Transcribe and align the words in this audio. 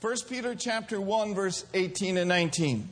1 0.00 0.14
Peter 0.28 0.54
chapter 0.54 1.00
1 1.00 1.34
verse 1.34 1.64
18 1.74 2.18
and 2.18 2.28
19. 2.28 2.88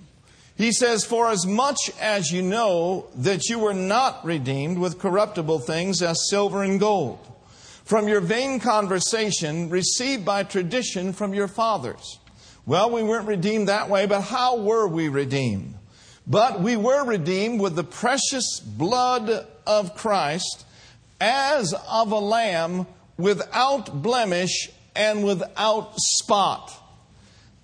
He 0.56 0.72
says, 0.72 1.04
For 1.04 1.28
as 1.28 1.46
much 1.46 1.78
as 2.00 2.32
you 2.32 2.42
know 2.42 3.06
that 3.14 3.48
you 3.48 3.60
were 3.60 3.74
not 3.74 4.24
redeemed 4.24 4.76
with 4.78 4.98
corruptible 4.98 5.60
things 5.60 6.02
as 6.02 6.28
silver 6.28 6.64
and 6.64 6.80
gold, 6.80 7.20
from 7.84 8.08
your 8.08 8.20
vain 8.20 8.58
conversation 8.58 9.70
received 9.70 10.24
by 10.24 10.42
tradition 10.42 11.12
from 11.12 11.32
your 11.32 11.46
fathers. 11.46 12.18
Well, 12.64 12.90
we 12.90 13.04
weren't 13.04 13.28
redeemed 13.28 13.68
that 13.68 13.88
way, 13.88 14.06
but 14.06 14.22
how 14.22 14.56
were 14.56 14.88
we 14.88 15.08
redeemed? 15.08 15.74
But 16.26 16.60
we 16.60 16.76
were 16.76 17.04
redeemed 17.04 17.60
with 17.60 17.76
the 17.76 17.84
precious 17.84 18.58
blood 18.58 19.46
of 19.64 19.94
Christ 19.94 20.66
as 21.20 21.72
of 21.88 22.10
a 22.10 22.18
lamb 22.18 22.88
without 23.16 24.02
blemish 24.02 24.70
and 24.96 25.22
without 25.22 25.92
spot. 25.98 26.82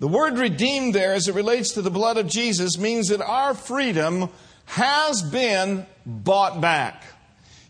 The 0.03 0.09
word 0.09 0.37
redeemed 0.37 0.97
there, 0.97 1.13
as 1.13 1.29
it 1.29 1.37
relates 1.37 1.75
to 1.75 1.81
the 1.81 1.89
blood 1.89 2.19
of 2.19 2.27
Jesus, 2.27 2.77
means 2.77 3.07
that 3.11 3.21
our 3.21 3.55
freedom 3.55 4.31
has 4.65 5.23
been 5.23 5.87
bought 6.05 6.61
back. 6.61 7.05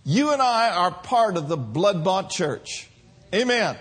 You 0.02 0.32
and 0.32 0.40
I 0.40 0.70
are 0.70 0.90
part 0.90 1.36
of 1.36 1.48
the 1.48 1.58
blood 1.58 2.02
bought 2.02 2.30
church. 2.30 2.88
Amen. 3.34 3.76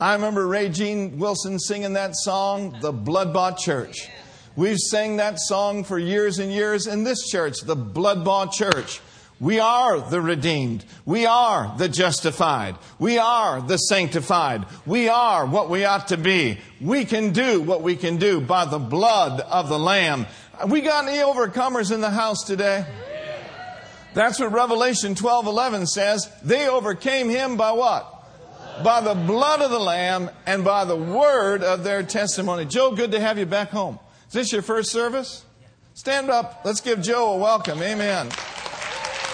I 0.00 0.14
remember 0.14 0.48
Ray 0.48 0.70
Jean 0.70 1.20
Wilson 1.20 1.60
singing 1.60 1.92
that 1.92 2.16
song, 2.16 2.76
The 2.80 2.90
Blood 2.90 3.32
Bought 3.32 3.56
Church. 3.56 4.08
We've 4.56 4.76
sang 4.76 5.18
that 5.18 5.38
song 5.38 5.84
for 5.84 5.96
years 5.96 6.40
and 6.40 6.50
years 6.50 6.88
in 6.88 7.04
this 7.04 7.28
church, 7.28 7.60
the 7.60 7.76
Blood 7.76 8.24
Bought 8.24 8.50
Church. 8.50 9.00
We 9.40 9.58
are 9.58 9.98
the 10.00 10.20
redeemed. 10.20 10.84
We 11.06 11.24
are 11.24 11.74
the 11.78 11.88
justified. 11.88 12.76
We 12.98 13.16
are 13.16 13.62
the 13.62 13.78
sanctified. 13.78 14.66
We 14.84 15.08
are 15.08 15.46
what 15.46 15.70
we 15.70 15.84
ought 15.84 16.08
to 16.08 16.18
be. 16.18 16.58
We 16.78 17.06
can 17.06 17.32
do 17.32 17.62
what 17.62 17.80
we 17.80 17.96
can 17.96 18.18
do 18.18 18.42
by 18.42 18.66
the 18.66 18.78
blood 18.78 19.40
of 19.40 19.70
the 19.70 19.78
Lamb. 19.78 20.26
We 20.68 20.82
got 20.82 21.08
any 21.08 21.18
overcomers 21.18 21.90
in 21.90 22.02
the 22.02 22.10
house 22.10 22.44
today? 22.44 22.84
That's 24.12 24.38
what 24.38 24.52
Revelation 24.52 25.14
12 25.14 25.46
11 25.46 25.86
says. 25.86 26.30
They 26.42 26.68
overcame 26.68 27.30
him 27.30 27.56
by 27.56 27.72
what? 27.72 28.16
By 28.84 29.00
the 29.00 29.14
blood 29.14 29.62
of 29.62 29.70
the 29.70 29.78
Lamb 29.78 30.30
and 30.44 30.64
by 30.64 30.84
the 30.84 30.96
word 30.96 31.62
of 31.62 31.82
their 31.82 32.02
testimony. 32.02 32.66
Joe, 32.66 32.94
good 32.94 33.12
to 33.12 33.20
have 33.20 33.38
you 33.38 33.46
back 33.46 33.70
home. 33.70 33.98
Is 34.28 34.34
this 34.34 34.52
your 34.52 34.62
first 34.62 34.90
service? 34.90 35.46
Stand 35.94 36.28
up. 36.28 36.60
Let's 36.64 36.80
give 36.80 37.00
Joe 37.00 37.34
a 37.34 37.38
welcome. 37.38 37.82
Amen. 37.82 38.30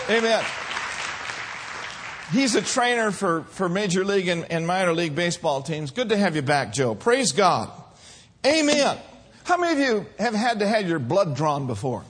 Amen. 0.08 0.44
He's 2.32 2.54
a 2.54 2.62
trainer 2.62 3.10
for, 3.10 3.42
for 3.42 3.68
Major 3.68 4.04
League 4.04 4.28
and, 4.28 4.50
and 4.50 4.66
minor 4.66 4.92
league 4.92 5.14
baseball 5.14 5.62
teams. 5.62 5.90
Good 5.90 6.10
to 6.10 6.16
have 6.16 6.36
you 6.36 6.42
back, 6.42 6.72
Joe. 6.72 6.94
Praise 6.94 7.32
God. 7.32 7.70
Amen. 8.44 8.98
How 9.44 9.56
many 9.56 9.80
of 9.80 9.88
you 9.88 10.06
have 10.18 10.34
had 10.34 10.60
to 10.60 10.66
have 10.66 10.88
your 10.88 10.98
blood 10.98 11.36
drawn 11.36 11.66
before? 11.66 12.04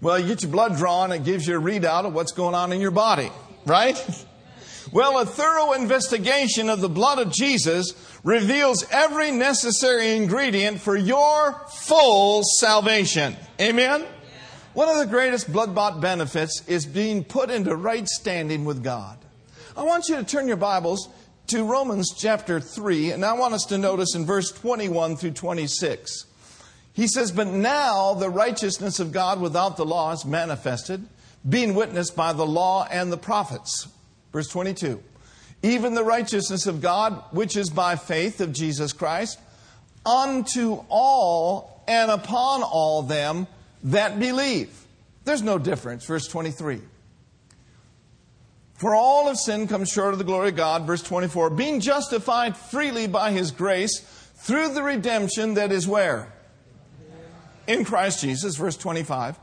Well, 0.00 0.18
you 0.18 0.26
get 0.26 0.42
your 0.42 0.52
blood 0.52 0.76
drawn, 0.76 1.10
it 1.10 1.24
gives 1.24 1.46
you 1.46 1.56
a 1.56 1.60
readout 1.60 2.04
of 2.04 2.14
what's 2.14 2.32
going 2.32 2.54
on 2.54 2.72
in 2.72 2.80
your 2.80 2.90
body, 2.90 3.30
right? 3.64 3.96
Well, 4.92 5.18
a 5.18 5.26
thorough 5.26 5.72
investigation 5.72 6.68
of 6.68 6.80
the 6.80 6.88
blood 6.88 7.18
of 7.18 7.32
Jesus 7.32 7.92
reveals 8.22 8.84
every 8.90 9.30
necessary 9.30 10.16
ingredient 10.16 10.80
for 10.80 10.96
your 10.96 11.52
full 11.68 12.42
salvation. 12.58 13.36
Amen? 13.60 14.06
One 14.76 14.90
of 14.90 14.98
the 14.98 15.06
greatest 15.06 15.50
blood 15.50 15.74
bought 15.74 16.02
benefits 16.02 16.62
is 16.68 16.84
being 16.84 17.24
put 17.24 17.48
into 17.48 17.74
right 17.74 18.06
standing 18.06 18.66
with 18.66 18.84
God. 18.84 19.16
I 19.74 19.84
want 19.84 20.10
you 20.10 20.16
to 20.16 20.22
turn 20.22 20.48
your 20.48 20.58
Bibles 20.58 21.08
to 21.46 21.64
Romans 21.64 22.12
chapter 22.14 22.60
3, 22.60 23.12
and 23.12 23.24
I 23.24 23.32
want 23.32 23.54
us 23.54 23.64
to 23.70 23.78
notice 23.78 24.14
in 24.14 24.26
verse 24.26 24.52
21 24.52 25.16
through 25.16 25.30
26. 25.30 26.26
He 26.92 27.06
says, 27.06 27.32
But 27.32 27.46
now 27.46 28.12
the 28.12 28.28
righteousness 28.28 29.00
of 29.00 29.12
God 29.12 29.40
without 29.40 29.78
the 29.78 29.86
law 29.86 30.12
is 30.12 30.26
manifested, 30.26 31.06
being 31.48 31.74
witnessed 31.74 32.14
by 32.14 32.34
the 32.34 32.44
law 32.44 32.86
and 32.90 33.10
the 33.10 33.16
prophets. 33.16 33.88
Verse 34.30 34.48
22. 34.48 35.02
Even 35.62 35.94
the 35.94 36.04
righteousness 36.04 36.66
of 36.66 36.82
God, 36.82 37.24
which 37.30 37.56
is 37.56 37.70
by 37.70 37.96
faith 37.96 38.42
of 38.42 38.52
Jesus 38.52 38.92
Christ, 38.92 39.40
unto 40.04 40.84
all 40.90 41.82
and 41.88 42.10
upon 42.10 42.62
all 42.62 43.00
them 43.00 43.46
that 43.84 44.18
believe. 44.18 44.70
There's 45.24 45.42
no 45.42 45.58
difference. 45.58 46.04
Verse 46.04 46.26
23. 46.28 46.80
For 48.74 48.94
all 48.94 49.28
of 49.28 49.38
sin 49.38 49.68
comes 49.68 49.90
short 49.90 50.12
of 50.12 50.18
the 50.18 50.24
glory 50.24 50.50
of 50.50 50.56
God. 50.56 50.86
Verse 50.86 51.02
24. 51.02 51.50
Being 51.50 51.80
justified 51.80 52.56
freely 52.56 53.06
by 53.06 53.32
his 53.32 53.50
grace 53.50 54.00
through 54.36 54.74
the 54.74 54.82
redemption 54.82 55.54
that 55.54 55.72
is 55.72 55.88
where? 55.88 56.32
In 57.66 57.84
Christ 57.84 58.20
Jesus. 58.20 58.56
Verse 58.56 58.76
25. 58.76 59.38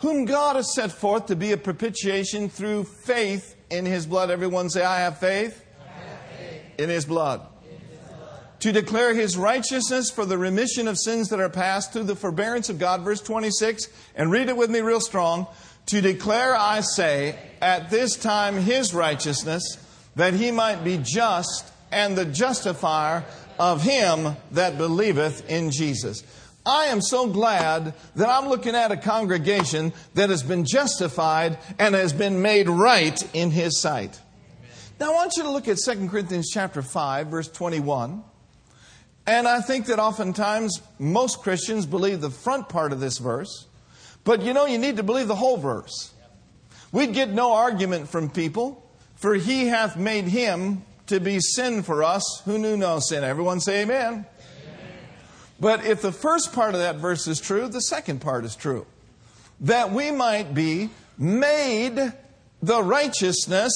Whom 0.00 0.24
God 0.24 0.56
has 0.56 0.74
set 0.74 0.92
forth 0.92 1.26
to 1.26 1.36
be 1.36 1.52
a 1.52 1.56
propitiation 1.56 2.48
through 2.48 2.84
faith 2.84 3.56
in 3.70 3.86
his 3.86 4.06
blood. 4.06 4.30
Everyone 4.30 4.70
say, 4.70 4.84
I 4.84 5.00
have 5.00 5.18
faith, 5.18 5.64
I 5.80 6.08
have 6.08 6.20
faith. 6.38 6.62
in 6.78 6.88
his 6.90 7.04
blood 7.04 7.46
to 8.60 8.72
declare 8.72 9.14
his 9.14 9.36
righteousness 9.36 10.10
for 10.10 10.24
the 10.24 10.38
remission 10.38 10.88
of 10.88 10.98
sins 10.98 11.28
that 11.28 11.40
are 11.40 11.48
past 11.48 11.92
through 11.92 12.04
the 12.04 12.16
forbearance 12.16 12.68
of 12.68 12.78
God. 12.78 13.02
Verse 13.02 13.20
26, 13.20 13.88
and 14.14 14.30
read 14.30 14.48
it 14.48 14.56
with 14.56 14.70
me 14.70 14.80
real 14.80 15.00
strong. 15.00 15.46
To 15.86 16.00
declare, 16.00 16.56
I 16.56 16.80
say, 16.80 17.38
at 17.60 17.90
this 17.90 18.16
time 18.16 18.56
his 18.56 18.92
righteousness, 18.92 19.78
that 20.16 20.34
he 20.34 20.50
might 20.50 20.82
be 20.82 20.98
just 20.98 21.72
and 21.92 22.16
the 22.16 22.24
justifier 22.24 23.24
of 23.58 23.82
him 23.82 24.36
that 24.52 24.78
believeth 24.78 25.48
in 25.48 25.70
Jesus. 25.70 26.24
I 26.64 26.86
am 26.86 27.00
so 27.00 27.28
glad 27.28 27.94
that 28.16 28.28
I'm 28.28 28.48
looking 28.48 28.74
at 28.74 28.90
a 28.90 28.96
congregation 28.96 29.92
that 30.14 30.30
has 30.30 30.42
been 30.42 30.64
justified 30.64 31.58
and 31.78 31.94
has 31.94 32.12
been 32.12 32.42
made 32.42 32.68
right 32.68 33.16
in 33.32 33.52
his 33.52 33.80
sight. 33.80 34.20
Now 34.98 35.12
I 35.12 35.14
want 35.14 35.36
you 35.36 35.44
to 35.44 35.50
look 35.50 35.68
at 35.68 35.78
2 35.78 36.08
Corinthians 36.08 36.50
chapter 36.52 36.82
5 36.82 37.28
verse 37.28 37.48
21. 37.48 38.24
And 39.26 39.48
I 39.48 39.60
think 39.60 39.86
that 39.86 39.98
oftentimes 39.98 40.80
most 40.98 41.42
Christians 41.42 41.84
believe 41.84 42.20
the 42.20 42.30
front 42.30 42.68
part 42.68 42.92
of 42.92 43.00
this 43.00 43.18
verse, 43.18 43.66
but 44.22 44.42
you 44.42 44.52
know, 44.52 44.66
you 44.66 44.78
need 44.78 44.96
to 44.98 45.02
believe 45.02 45.26
the 45.26 45.34
whole 45.34 45.56
verse. 45.56 46.12
We'd 46.92 47.12
get 47.12 47.30
no 47.30 47.52
argument 47.52 48.08
from 48.08 48.30
people, 48.30 48.88
for 49.16 49.34
he 49.34 49.66
hath 49.66 49.96
made 49.96 50.26
him 50.26 50.84
to 51.08 51.20
be 51.20 51.40
sin 51.40 51.82
for 51.82 52.04
us 52.04 52.42
who 52.44 52.58
knew 52.58 52.76
no 52.76 53.00
sin. 53.00 53.24
Everyone 53.24 53.60
say 53.60 53.82
amen. 53.82 54.04
amen. 54.06 54.26
But 55.58 55.84
if 55.84 56.02
the 56.02 56.12
first 56.12 56.52
part 56.52 56.74
of 56.74 56.80
that 56.80 56.96
verse 56.96 57.26
is 57.26 57.40
true, 57.40 57.68
the 57.68 57.80
second 57.80 58.20
part 58.20 58.44
is 58.44 58.54
true. 58.54 58.86
That 59.60 59.90
we 59.90 60.10
might 60.10 60.54
be 60.54 60.90
made 61.18 62.12
the 62.62 62.82
righteousness 62.82 63.72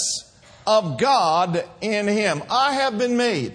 of 0.67 0.99
God 0.99 1.65
in 1.81 2.07
him. 2.07 2.43
I 2.51 2.75
have 2.75 2.99
been 2.99 3.17
made 3.17 3.55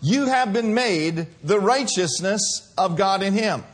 you 0.00 0.26
have 0.26 0.52
been 0.52 0.74
made 0.74 1.26
the 1.42 1.60
righteousness 1.60 2.72
of 2.76 2.96
God 2.96 3.22
in 3.22 3.34
Him. 3.34 3.64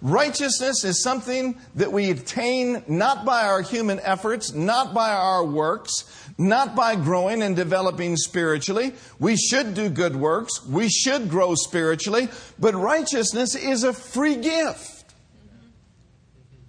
Righteousness 0.00 0.84
is 0.84 1.02
something 1.02 1.58
that 1.74 1.90
we 1.92 2.10
attain 2.10 2.84
not 2.86 3.24
by 3.24 3.46
our 3.46 3.62
human 3.62 3.98
efforts, 4.00 4.52
not 4.52 4.94
by 4.94 5.10
our 5.10 5.44
works, 5.44 6.04
not 6.38 6.76
by 6.76 6.94
growing 6.94 7.42
and 7.42 7.56
developing 7.56 8.16
spiritually. 8.16 8.94
We 9.18 9.36
should 9.36 9.74
do 9.74 9.88
good 9.88 10.14
works. 10.14 10.64
We 10.64 10.88
should 10.88 11.28
grow 11.28 11.56
spiritually. 11.56 12.28
But 12.60 12.76
righteousness 12.76 13.56
is 13.56 13.82
a 13.82 13.92
free 13.92 14.36
gift. 14.36 15.14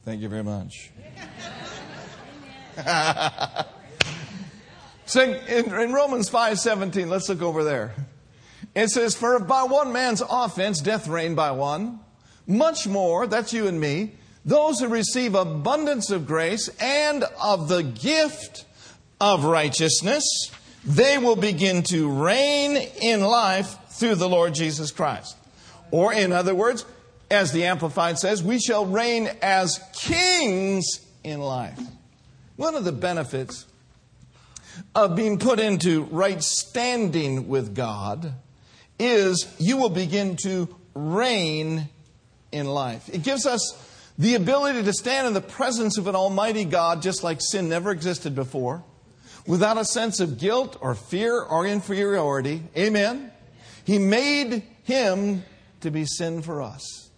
Thank 0.06 0.22
you 0.22 0.30
very 0.30 0.44
much. 0.44 0.90
so 5.06 5.22
in, 5.22 5.72
in 5.72 5.92
Romans 5.92 6.32
5:17, 6.32 7.08
let's 7.10 7.30
look 7.30 7.44
over 7.44 7.64
there. 7.64 7.94
It 8.76 8.90
says, 8.90 9.16
For 9.16 9.36
if 9.36 9.48
by 9.48 9.64
one 9.64 9.92
man's 9.92 10.22
offense 10.28 10.80
death 10.80 11.08
reigned 11.08 11.36
by 11.36 11.52
one, 11.52 12.00
much 12.48 12.88
more, 12.88 13.28
that's 13.28 13.54
you 13.54 13.68
and 13.68 13.80
me, 13.80 14.14
those 14.46 14.80
who 14.80 14.88
receive 14.88 15.36
abundance 15.36 16.10
of 16.10 16.26
grace 16.26 16.70
and 16.80 17.24
of 17.42 17.68
the 17.68 17.84
gift 17.84 18.66
of 19.20 19.44
righteousness, 19.44 20.52
they 20.86 21.18
will 21.18 21.36
begin 21.36 21.84
to 21.84 22.10
reign 22.10 22.78
in 23.02 23.22
life 23.22 23.78
through 23.90 24.16
the 24.16 24.30
Lord 24.30 24.54
Jesus 24.54 24.92
Christ. 24.92 25.36
Or, 25.92 26.14
in 26.14 26.32
other 26.32 26.56
words, 26.56 26.86
as 27.30 27.52
the 27.52 27.66
Amplified 27.66 28.18
says, 28.18 28.42
we 28.42 28.60
shall 28.60 28.86
reign 28.86 29.30
as 29.42 29.80
kings 29.94 31.06
in 31.24 31.42
life. 31.42 31.80
One 32.56 32.76
of 32.76 32.86
the 32.86 32.92
benefits 32.92 33.66
of 34.96 35.16
being 35.16 35.38
put 35.38 35.60
into 35.60 36.04
right 36.06 36.42
standing 36.42 37.48
with 37.48 37.76
God 37.76 38.34
is 39.00 39.48
you 39.58 39.78
will 39.78 39.90
begin 39.90 40.36
to 40.44 40.68
reign 40.94 41.90
in 42.52 42.68
life. 42.68 43.10
It 43.12 43.24
gives 43.24 43.46
us 43.46 43.86
the 44.18 44.36
ability 44.36 44.84
to 44.84 44.94
stand 44.94 45.28
in 45.28 45.34
the 45.34 45.42
presence 45.42 45.98
of 45.98 46.08
an 46.08 46.16
almighty 46.16 46.66
God 46.66 47.02
just 47.02 47.24
like 47.24 47.40
sin 47.42 47.70
never 47.70 47.92
existed 47.92 48.36
before, 48.36 48.84
without 49.48 49.78
a 49.78 49.86
sense 49.86 50.20
of 50.20 50.38
guilt 50.38 50.78
or 50.82 50.94
fear 50.94 51.42
or 51.42 51.66
inferiority. 51.66 52.64
Amen. 52.78 53.32
He 53.86 53.98
made 53.98 54.64
him 54.84 55.44
to 55.82 55.90
be 55.90 56.06
sin 56.06 56.42
for 56.42 56.62
us. 56.62 57.10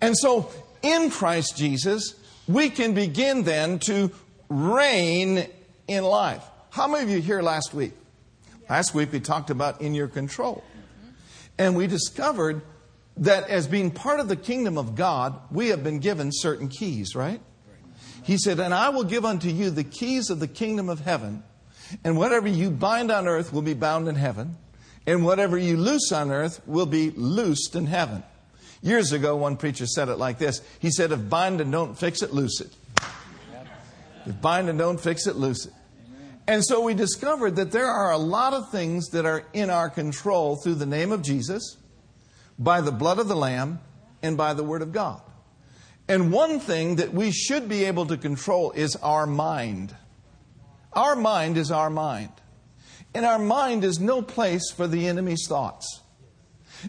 And 0.00 0.16
so, 0.16 0.50
in 0.82 1.10
Christ 1.10 1.56
Jesus, 1.56 2.14
we 2.46 2.70
can 2.70 2.94
begin 2.94 3.42
then 3.42 3.78
to 3.80 4.10
reign 4.48 5.46
in 5.86 6.04
life. 6.04 6.42
How 6.70 6.88
many 6.88 7.04
of 7.04 7.10
you 7.10 7.20
here 7.20 7.42
last 7.42 7.74
week? 7.74 7.92
Last 8.70 8.94
week 8.94 9.12
we 9.12 9.20
talked 9.20 9.50
about 9.50 9.80
in 9.80 9.94
your 9.94 10.08
control. 10.08 10.62
And 11.58 11.76
we 11.76 11.86
discovered 11.86 12.62
that 13.18 13.48
as 13.50 13.66
being 13.66 13.90
part 13.90 14.20
of 14.20 14.28
the 14.28 14.36
kingdom 14.36 14.78
of 14.78 14.94
God, 14.94 15.38
we 15.50 15.68
have 15.68 15.82
been 15.82 15.98
given 15.98 16.30
certain 16.32 16.68
keys, 16.68 17.14
right? 17.14 17.40
He 18.22 18.38
said, 18.38 18.60
And 18.60 18.72
I 18.72 18.90
will 18.90 19.04
give 19.04 19.24
unto 19.24 19.48
you 19.48 19.70
the 19.70 19.84
keys 19.84 20.30
of 20.30 20.38
the 20.40 20.48
kingdom 20.48 20.88
of 20.88 21.00
heaven, 21.00 21.42
and 22.04 22.16
whatever 22.16 22.46
you 22.46 22.70
bind 22.70 23.10
on 23.10 23.26
earth 23.26 23.52
will 23.52 23.62
be 23.62 23.74
bound 23.74 24.06
in 24.06 24.14
heaven, 24.14 24.56
and 25.06 25.24
whatever 25.24 25.56
you 25.56 25.76
loose 25.76 26.12
on 26.12 26.30
earth 26.30 26.60
will 26.66 26.86
be 26.86 27.10
loosed 27.10 27.74
in 27.74 27.86
heaven. 27.86 28.22
Years 28.82 29.12
ago, 29.12 29.36
one 29.36 29.56
preacher 29.56 29.86
said 29.86 30.08
it 30.08 30.16
like 30.16 30.38
this 30.38 30.60
He 30.78 30.90
said, 30.90 31.10
If 31.10 31.28
bind 31.28 31.60
and 31.60 31.72
don't 31.72 31.98
fix 31.98 32.22
it, 32.22 32.32
loose 32.32 32.60
it. 32.60 32.72
If 34.26 34.40
bind 34.40 34.68
and 34.68 34.78
don't 34.78 35.00
fix 35.00 35.26
it, 35.26 35.36
loose 35.36 35.66
it. 35.66 35.72
And 36.48 36.64
so 36.64 36.80
we 36.80 36.94
discovered 36.94 37.56
that 37.56 37.72
there 37.72 37.86
are 37.86 38.10
a 38.10 38.18
lot 38.18 38.54
of 38.54 38.70
things 38.70 39.10
that 39.10 39.26
are 39.26 39.44
in 39.52 39.68
our 39.68 39.90
control 39.90 40.56
through 40.56 40.76
the 40.76 40.86
name 40.86 41.12
of 41.12 41.20
Jesus, 41.20 41.76
by 42.58 42.80
the 42.80 42.90
blood 42.90 43.18
of 43.18 43.28
the 43.28 43.36
Lamb, 43.36 43.80
and 44.22 44.34
by 44.38 44.54
the 44.54 44.64
Word 44.64 44.80
of 44.80 44.90
God. 44.90 45.20
And 46.08 46.32
one 46.32 46.58
thing 46.58 46.96
that 46.96 47.12
we 47.12 47.32
should 47.32 47.68
be 47.68 47.84
able 47.84 48.06
to 48.06 48.16
control 48.16 48.72
is 48.72 48.96
our 48.96 49.26
mind. 49.26 49.94
Our 50.94 51.14
mind 51.14 51.58
is 51.58 51.70
our 51.70 51.90
mind. 51.90 52.32
And 53.14 53.26
our 53.26 53.38
mind 53.38 53.84
is 53.84 54.00
no 54.00 54.22
place 54.22 54.70
for 54.70 54.86
the 54.86 55.06
enemy's 55.06 55.46
thoughts. 55.46 56.00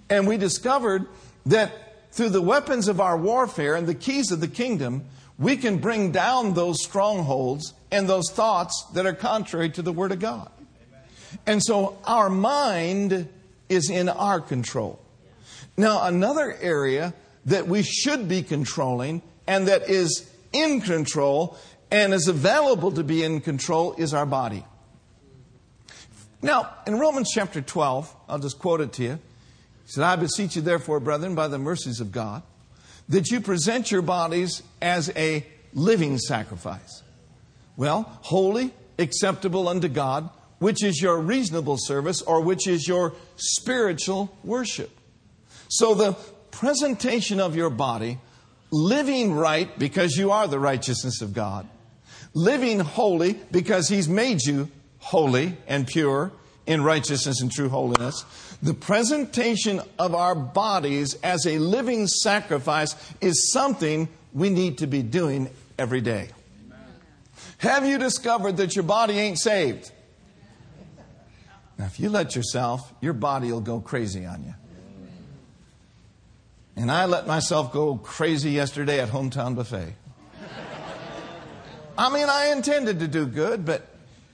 And 0.09 0.25
we 0.25 0.37
discovered 0.37 1.05
that 1.45 2.13
through 2.13 2.29
the 2.29 2.41
weapons 2.41 2.87
of 2.87 3.01
our 3.01 3.17
warfare 3.17 3.75
and 3.75 3.87
the 3.87 3.93
keys 3.93 4.31
of 4.31 4.39
the 4.39 4.47
kingdom, 4.47 5.03
we 5.37 5.57
can 5.57 5.79
bring 5.79 6.13
down 6.13 6.53
those 6.53 6.81
strongholds 6.81 7.73
and 7.91 8.07
those 8.07 8.29
thoughts 8.31 8.85
that 8.93 9.05
are 9.05 9.13
contrary 9.13 9.69
to 9.71 9.81
the 9.81 9.91
Word 9.91 10.11
of 10.11 10.19
God. 10.19 10.51
And 11.45 11.63
so 11.63 11.97
our 12.05 12.29
mind 12.29 13.27
is 13.67 13.89
in 13.89 14.09
our 14.09 14.39
control. 14.39 14.99
Now, 15.77 16.03
another 16.03 16.55
area 16.59 17.13
that 17.45 17.67
we 17.67 17.83
should 17.83 18.27
be 18.27 18.43
controlling 18.43 19.21
and 19.47 19.67
that 19.67 19.89
is 19.89 20.29
in 20.51 20.81
control 20.81 21.57
and 21.91 22.13
is 22.13 22.27
available 22.27 22.91
to 22.91 23.03
be 23.03 23.23
in 23.23 23.41
control 23.41 23.93
is 23.97 24.13
our 24.13 24.25
body. 24.25 24.63
Now, 26.41 26.73
in 26.87 26.99
Romans 26.99 27.29
chapter 27.33 27.61
12, 27.61 28.15
I'll 28.27 28.39
just 28.39 28.59
quote 28.59 28.81
it 28.81 28.93
to 28.93 29.03
you. 29.03 29.19
He 29.85 29.91
said, 29.91 30.03
I 30.03 30.15
beseech 30.15 30.55
you, 30.55 30.61
therefore, 30.61 30.99
brethren, 30.99 31.35
by 31.35 31.47
the 31.47 31.57
mercies 31.57 31.99
of 31.99 32.11
God, 32.11 32.43
that 33.09 33.29
you 33.31 33.41
present 33.41 33.91
your 33.91 34.01
bodies 34.01 34.61
as 34.81 35.11
a 35.15 35.45
living 35.73 36.17
sacrifice. 36.17 37.03
Well, 37.79 38.11
holy, 38.23 38.73
acceptable 38.97 39.69
unto 39.69 39.87
God, 39.87 40.29
which 40.57 40.83
is 40.83 41.01
your 41.01 41.17
reasonable 41.17 41.77
service 41.79 42.21
or 42.21 42.41
which 42.41 42.67
is 42.67 42.85
your 42.85 43.13
spiritual 43.37 44.37
worship. 44.43 44.91
So 45.69 45.93
the 45.93 46.11
presentation 46.51 47.39
of 47.39 47.55
your 47.55 47.69
body, 47.69 48.19
living 48.69 49.31
right 49.31 49.79
because 49.79 50.17
you 50.17 50.31
are 50.31 50.45
the 50.45 50.59
righteousness 50.59 51.21
of 51.21 51.33
God, 51.33 51.69
living 52.33 52.81
holy 52.81 53.39
because 53.49 53.87
He's 53.87 54.09
made 54.09 54.41
you 54.41 54.69
holy 54.97 55.55
and 55.65 55.87
pure 55.87 56.33
in 56.65 56.83
righteousness 56.83 57.39
and 57.39 57.49
true 57.49 57.69
holiness. 57.69 58.25
The 58.61 58.73
presentation 58.73 59.79
of 59.97 60.13
our 60.13 60.35
bodies 60.35 61.13
as 61.23 61.45
a 61.47 61.57
living 61.59 62.07
sacrifice 62.07 62.93
is 63.21 63.53
something 63.53 64.09
we 64.33 64.49
need 64.49 64.79
to 64.79 64.85
be 64.85 65.01
doing 65.01 65.49
every 65.77 66.01
day. 66.01 66.27
Have 67.59 67.85
you 67.85 67.97
discovered 67.97 68.57
that 68.57 68.75
your 68.75 68.83
body 68.83 69.19
ain't 69.19 69.37
saved? 69.37 69.91
Now, 71.77 71.85
if 71.85 71.99
you 71.99 72.09
let 72.09 72.35
yourself, 72.35 72.93
your 73.01 73.13
body 73.13 73.51
will 73.51 73.61
go 73.61 73.79
crazy 73.79 74.25
on 74.25 74.43
you. 74.43 74.53
And 76.75 76.89
I 76.89 77.05
let 77.05 77.27
myself 77.27 77.73
go 77.73 77.97
crazy 77.97 78.51
yesterday 78.51 79.01
at 79.01 79.09
Hometown 79.09 79.55
Buffet. 79.55 79.93
I 81.97 82.09
mean, 82.13 82.27
I 82.29 82.53
intended 82.55 82.99
to 82.99 83.07
do 83.09 83.25
good, 83.25 83.65
but 83.65 83.85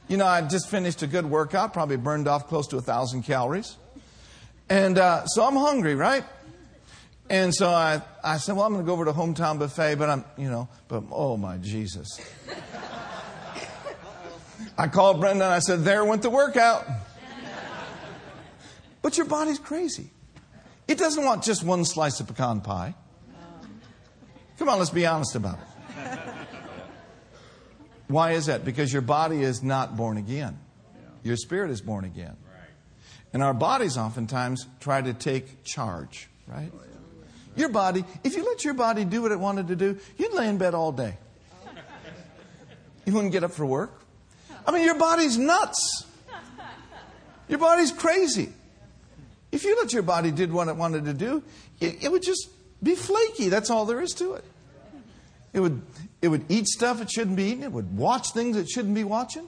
you 0.07 0.17
know, 0.17 0.27
I 0.27 0.41
just 0.43 0.69
finished 0.69 1.01
a 1.01 1.07
good 1.07 1.25
workout, 1.25 1.73
probably 1.73 1.97
burned 1.97 2.27
off 2.27 2.47
close 2.47 2.67
to 2.67 2.77
a 2.77 2.81
thousand 2.81 3.23
calories. 3.23 3.75
And 4.69 4.99
uh, 4.99 5.25
so 5.25 5.43
I'm 5.43 5.55
hungry, 5.55 5.95
right? 5.95 6.23
And 7.27 7.55
so 7.55 7.69
I, 7.69 8.03
I 8.23 8.37
said, 8.37 8.55
well, 8.55 8.65
I'm 8.65 8.73
going 8.73 8.85
to 8.85 8.87
go 8.87 8.93
over 8.93 9.05
to 9.05 9.13
Hometown 9.13 9.57
Buffet, 9.57 9.95
but 9.95 10.11
I'm, 10.11 10.25
you 10.37 10.51
know, 10.51 10.67
but 10.87 11.05
oh 11.11 11.37
my 11.37 11.57
Jesus. 11.57 12.19
I 14.77 14.87
called 14.87 15.21
Brenda 15.21 15.45
and 15.45 15.53
I 15.53 15.59
said, 15.59 15.83
there 15.83 16.03
went 16.03 16.21
the 16.21 16.29
workout. 16.29 16.85
But 19.01 19.17
your 19.17 19.27
body's 19.27 19.59
crazy. 19.59 20.09
It 20.87 20.97
doesn't 20.97 21.23
want 21.23 21.43
just 21.43 21.63
one 21.63 21.85
slice 21.85 22.19
of 22.19 22.27
pecan 22.27 22.61
pie. 22.61 22.95
Come 24.57 24.69
on, 24.69 24.79
let's 24.79 24.91
be 24.91 25.05
honest 25.05 25.35
about 25.35 25.59
it. 25.59 26.19
Why 28.07 28.31
is 28.31 28.45
that? 28.45 28.63
Because 28.63 28.93
your 28.93 29.01
body 29.01 29.41
is 29.41 29.63
not 29.63 29.97
born 29.97 30.17
again. 30.17 30.59
Your 31.23 31.37
spirit 31.37 31.71
is 31.71 31.81
born 31.81 32.05
again. 32.05 32.37
And 33.33 33.43
our 33.43 33.53
bodies 33.53 33.97
oftentimes 33.97 34.67
try 34.79 35.01
to 35.01 35.13
take 35.13 35.63
charge, 35.63 36.29
right? 36.47 36.71
Oh, 36.73 36.81
your 37.55 37.69
body, 37.69 38.05
if 38.23 38.35
you 38.35 38.45
let 38.45 38.63
your 38.63 38.75
body 38.75 39.05
do 39.05 39.21
what 39.21 39.31
it 39.31 39.39
wanted 39.39 39.67
to 39.69 39.75
do, 39.75 39.97
you'd 40.17 40.33
lay 40.33 40.47
in 40.47 40.57
bed 40.57 40.73
all 40.73 40.91
day. 40.91 41.17
You 43.05 43.13
wouldn't 43.13 43.33
get 43.33 43.43
up 43.43 43.51
for 43.51 43.65
work. 43.65 44.04
I 44.67 44.71
mean, 44.71 44.83
your 44.83 44.97
body's 44.97 45.37
nuts. 45.37 46.05
Your 47.47 47.59
body's 47.59 47.91
crazy. 47.91 48.51
If 49.51 49.63
you 49.63 49.77
let 49.77 49.93
your 49.93 50.03
body 50.03 50.31
do 50.31 50.47
what 50.47 50.67
it 50.67 50.75
wanted 50.75 51.05
to 51.05 51.13
do, 51.13 51.43
it, 51.79 52.03
it 52.03 52.11
would 52.11 52.23
just 52.23 52.49
be 52.81 52.95
flaky. 52.95 53.49
That's 53.49 53.69
all 53.69 53.85
there 53.85 54.01
is 54.01 54.13
to 54.13 54.33
it. 54.33 54.43
It 55.53 55.59
would, 55.59 55.81
it 56.21 56.27
would 56.27 56.45
eat 56.49 56.67
stuff 56.67 57.01
it 57.01 57.09
shouldn't 57.09 57.37
be 57.37 57.43
eating. 57.45 57.63
It 57.63 57.71
would 57.71 57.95
watch 57.95 58.31
things 58.31 58.57
it 58.57 58.67
shouldn't 58.67 58.95
be 58.95 59.03
watching. 59.03 59.47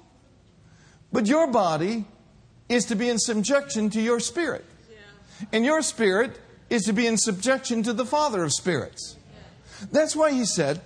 But 1.12 1.26
your 1.26 1.48
body 1.48 2.06
is 2.70 2.86
to 2.86 2.96
be 2.96 3.10
in 3.10 3.18
subjection 3.18 3.90
to 3.92 4.02
your 4.02 4.20
spirit. 4.20 4.66
And 5.52 5.66
your 5.66 5.82
spirit 5.82 6.40
is 6.70 6.84
to 6.84 6.94
be 6.94 7.08
in 7.08 7.18
subjection 7.18 7.84
to 7.84 7.94
the 7.94 8.06
Father 8.06 8.44
of 8.44 8.54
spirits. 8.54 9.16
That's 9.92 10.16
why 10.16 10.32
he 10.32 10.46
said, 10.46 10.82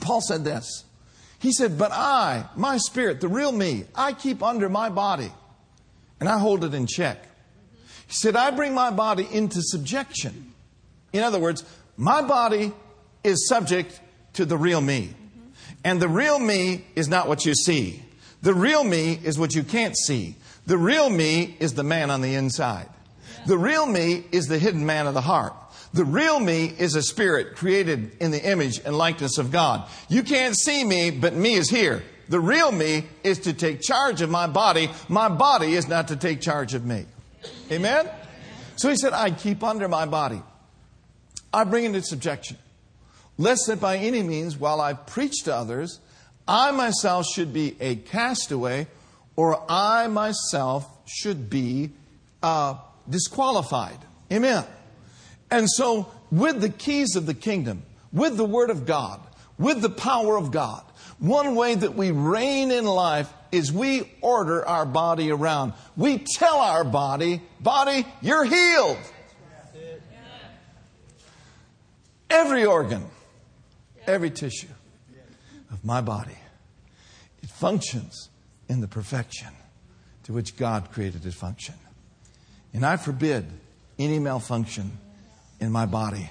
Paul 0.00 0.20
said 0.20 0.44
this. 0.44 0.84
He 1.38 1.52
said, 1.52 1.78
But 1.78 1.92
I, 1.92 2.46
my 2.56 2.78
spirit, 2.78 3.20
the 3.20 3.28
real 3.28 3.52
me, 3.52 3.84
I 3.94 4.12
keep 4.12 4.42
under 4.42 4.68
my 4.68 4.88
body 4.88 5.30
and 6.20 6.28
I 6.28 6.38
hold 6.38 6.64
it 6.64 6.74
in 6.74 6.86
check. 6.86 7.22
He 8.06 8.14
said, 8.14 8.36
I 8.36 8.50
bring 8.50 8.74
my 8.74 8.90
body 8.90 9.26
into 9.30 9.60
subjection. 9.62 10.52
In 11.12 11.22
other 11.22 11.38
words, 11.38 11.64
my 11.96 12.22
body 12.22 12.72
is 13.22 13.48
subject 13.48 14.00
to 14.34 14.44
the 14.44 14.56
real 14.56 14.80
me. 14.80 15.14
And 15.84 16.00
the 16.00 16.08
real 16.08 16.38
me 16.38 16.84
is 16.96 17.08
not 17.08 17.28
what 17.28 17.44
you 17.44 17.54
see. 17.54 18.02
The 18.42 18.54
real 18.54 18.84
me 18.84 19.18
is 19.22 19.38
what 19.38 19.54
you 19.54 19.62
can't 19.62 19.96
see. 19.96 20.36
The 20.66 20.78
real 20.78 21.08
me 21.10 21.56
is 21.60 21.74
the 21.74 21.84
man 21.84 22.10
on 22.10 22.20
the 22.20 22.34
inside. 22.34 22.88
The 23.46 23.58
real 23.58 23.86
me 23.86 24.24
is 24.32 24.46
the 24.46 24.58
hidden 24.58 24.84
man 24.84 25.06
of 25.06 25.14
the 25.14 25.20
heart. 25.20 25.54
The 25.94 26.04
real 26.04 26.38
me 26.38 26.66
is 26.66 26.94
a 26.94 27.02
spirit 27.02 27.56
created 27.56 28.16
in 28.20 28.30
the 28.30 28.42
image 28.42 28.80
and 28.84 28.96
likeness 28.96 29.38
of 29.38 29.50
God. 29.50 29.88
You 30.08 30.22
can't 30.22 30.56
see 30.56 30.84
me, 30.84 31.10
but 31.10 31.34
me 31.34 31.54
is 31.54 31.70
here. 31.70 32.02
The 32.28 32.40
real 32.40 32.70
me 32.70 33.06
is 33.24 33.40
to 33.40 33.54
take 33.54 33.80
charge 33.80 34.20
of 34.20 34.28
my 34.28 34.46
body. 34.46 34.90
My 35.08 35.28
body 35.28 35.74
is 35.74 35.88
not 35.88 36.08
to 36.08 36.16
take 36.16 36.40
charge 36.40 36.74
of 36.74 36.84
me. 36.84 37.06
Amen? 37.72 38.08
So 38.76 38.90
he 38.90 38.96
said, 38.96 39.12
I 39.12 39.30
keep 39.30 39.64
under 39.64 39.88
my 39.88 40.04
body. 40.04 40.42
I 41.52 41.64
bring 41.64 41.84
it 41.84 41.88
into 41.88 42.02
subjection. 42.02 42.58
Lest 43.38 43.66
that 43.68 43.80
by 43.80 43.96
any 43.96 44.22
means, 44.22 44.56
while 44.56 44.80
I 44.80 44.92
preach 44.92 45.44
to 45.44 45.54
others, 45.54 46.00
I 46.46 46.70
myself 46.72 47.26
should 47.26 47.52
be 47.52 47.76
a 47.80 47.96
castaway 47.96 48.88
or 49.36 49.64
I 49.70 50.08
myself 50.08 50.86
should 51.06 51.48
be 51.48 51.90
uh, 52.42 52.74
disqualified. 53.08 53.98
Amen. 54.32 54.64
And 55.50 55.68
so, 55.70 56.10
with 56.30 56.60
the 56.60 56.68
keys 56.68 57.16
of 57.16 57.26
the 57.26 57.34
kingdom, 57.34 57.82
with 58.12 58.36
the 58.36 58.44
Word 58.44 58.70
of 58.70 58.86
God, 58.86 59.20
with 59.58 59.80
the 59.80 59.90
power 59.90 60.36
of 60.36 60.50
God, 60.50 60.84
one 61.18 61.54
way 61.54 61.74
that 61.74 61.94
we 61.94 62.10
reign 62.10 62.70
in 62.70 62.84
life 62.84 63.32
is 63.50 63.72
we 63.72 64.10
order 64.20 64.66
our 64.66 64.86
body 64.86 65.30
around. 65.30 65.72
We 65.96 66.18
tell 66.18 66.58
our 66.58 66.84
body, 66.84 67.42
body, 67.60 68.06
you're 68.20 68.44
healed. 68.44 68.98
Every 72.30 72.64
organ, 72.66 73.06
every 74.06 74.30
tissue 74.30 74.68
of 75.72 75.84
my 75.84 76.02
body, 76.02 76.36
it 77.42 77.48
functions 77.48 78.28
in 78.68 78.80
the 78.80 78.88
perfection 78.88 79.48
to 80.24 80.34
which 80.34 80.56
God 80.56 80.92
created 80.92 81.24
it 81.24 81.32
function. 81.32 81.74
And 82.74 82.84
I 82.84 82.98
forbid 82.98 83.46
any 83.98 84.18
malfunction 84.18 84.98
in 85.60 85.72
my 85.72 85.86
body 85.86 86.30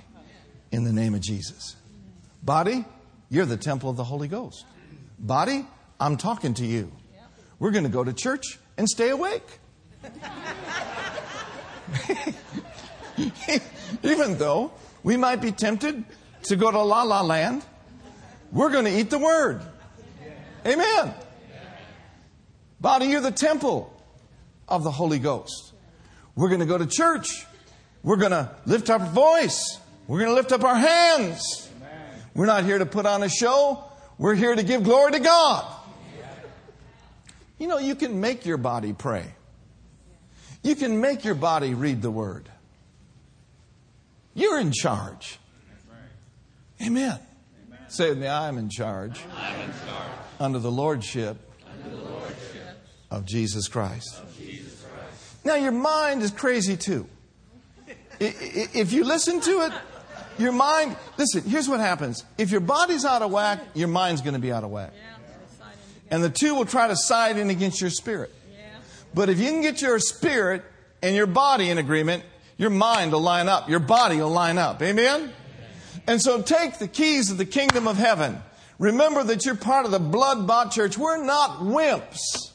in 0.71 0.83
the 0.83 0.93
name 0.93 1.13
of 1.13 1.21
Jesus. 1.21 1.75
Body, 2.43 2.85
you're 3.29 3.45
the 3.45 3.57
temple 3.57 3.89
of 3.89 3.97
the 3.97 4.03
Holy 4.03 4.27
Ghost. 4.27 4.65
Body, 5.19 5.65
I'm 5.99 6.17
talking 6.17 6.53
to 6.55 6.65
you. 6.65 6.91
We're 7.59 7.71
going 7.71 7.85
to 7.85 7.89
go 7.89 8.03
to 8.03 8.13
church 8.13 8.59
and 8.77 8.87
stay 8.87 9.09
awake. 9.09 9.59
Even 14.03 14.37
though 14.37 14.71
we 15.03 15.17
might 15.17 15.41
be 15.41 15.51
tempted 15.51 16.03
to 16.43 16.55
go 16.55 16.69
to 16.69 16.79
la 16.79 17.01
la 17.03 17.21
land, 17.21 17.65
we're 18.51 18.69
going 18.69 18.85
to 18.85 18.91
eat 18.91 19.09
the 19.09 19.17
word. 19.17 19.61
Amen. 20.65 21.13
Body, 22.79 23.07
you're 23.07 23.21
the 23.21 23.31
temple 23.31 23.91
of 24.67 24.83
the 24.83 24.91
Holy 24.91 25.17
Ghost. 25.17 25.73
We're 26.35 26.49
going 26.49 26.59
to 26.59 26.67
go 26.67 26.77
to 26.77 26.85
church. 26.85 27.46
We're 28.07 28.15
going 28.15 28.31
to 28.31 28.49
lift 28.65 28.89
up 28.89 29.01
our 29.01 29.09
voice. 29.09 29.81
We're 30.07 30.19
going 30.19 30.29
to 30.29 30.35
lift 30.35 30.53
up 30.53 30.63
our 30.63 30.77
hands. 30.77 31.69
We're 32.33 32.45
not 32.45 32.63
here 32.63 32.77
to 32.77 32.85
put 32.85 33.05
on 33.05 33.21
a 33.21 33.27
show. 33.27 33.83
We're 34.17 34.33
here 34.33 34.55
to 34.55 34.63
give 34.63 34.85
glory 34.85 35.11
to 35.11 35.19
God. 35.19 35.65
You 37.59 37.67
know, 37.67 37.79
you 37.79 37.95
can 37.95 38.21
make 38.21 38.45
your 38.45 38.55
body 38.55 38.93
pray. 38.93 39.25
You 40.63 40.75
can 40.75 41.01
make 41.01 41.25
your 41.25 41.35
body 41.35 41.73
read 41.73 42.01
the 42.01 42.09
word. 42.09 42.47
You're 44.33 44.61
in 44.61 44.71
charge. 44.71 45.37
Amen. 46.81 47.19
Say 47.89 48.07
with 48.07 48.19
me, 48.19 48.27
I'm 48.29 48.57
in 48.57 48.69
charge. 48.69 49.19
I'm 49.35 49.59
in 49.59 49.71
charge. 49.85 50.11
Under 50.39 50.59
the 50.59 50.71
lordship, 50.71 51.35
Under 51.69 51.97
the 51.97 52.03
lordship 52.03 52.79
of 53.11 53.25
Jesus 53.25 53.67
of 53.67 53.73
Jesus 53.73 54.81
Christ. 54.81 55.43
Now, 55.43 55.55
your 55.55 55.73
mind 55.73 56.21
is 56.21 56.31
crazy 56.31 56.77
too. 56.77 57.05
If 58.19 58.91
you 58.93 59.03
listen 59.03 59.39
to 59.41 59.51
it, 59.61 59.73
your 60.37 60.51
mind, 60.51 60.95
listen, 61.17 61.43
here's 61.43 61.67
what 61.67 61.79
happens. 61.79 62.23
If 62.37 62.51
your 62.51 62.61
body's 62.61 63.05
out 63.05 63.21
of 63.21 63.31
whack, 63.31 63.59
your 63.73 63.87
mind's 63.87 64.21
going 64.21 64.33
to 64.33 64.39
be 64.39 64.51
out 64.51 64.63
of 64.63 64.69
whack. 64.69 64.93
And 66.09 66.23
the 66.23 66.29
two 66.29 66.55
will 66.55 66.65
try 66.65 66.87
to 66.87 66.95
side 66.95 67.37
in 67.37 67.49
against 67.49 67.81
your 67.81 67.89
spirit. 67.89 68.33
But 69.13 69.29
if 69.29 69.39
you 69.39 69.49
can 69.49 69.61
get 69.61 69.81
your 69.81 69.99
spirit 69.99 70.63
and 71.01 71.15
your 71.15 71.27
body 71.27 71.69
in 71.69 71.77
agreement, 71.77 72.23
your 72.57 72.69
mind 72.69 73.11
will 73.11 73.21
line 73.21 73.49
up. 73.49 73.69
Your 73.69 73.79
body 73.79 74.17
will 74.17 74.29
line 74.29 74.57
up. 74.57 74.81
Amen? 74.81 75.31
And 76.07 76.21
so 76.21 76.41
take 76.41 76.79
the 76.79 76.87
keys 76.87 77.29
of 77.31 77.37
the 77.37 77.45
kingdom 77.45 77.87
of 77.87 77.97
heaven. 77.97 78.41
Remember 78.79 79.23
that 79.23 79.45
you're 79.45 79.55
part 79.55 79.85
of 79.85 79.91
the 79.91 79.99
blood 79.99 80.47
bought 80.47 80.71
church. 80.71 80.97
We're 80.97 81.23
not 81.23 81.59
wimps. 81.59 82.51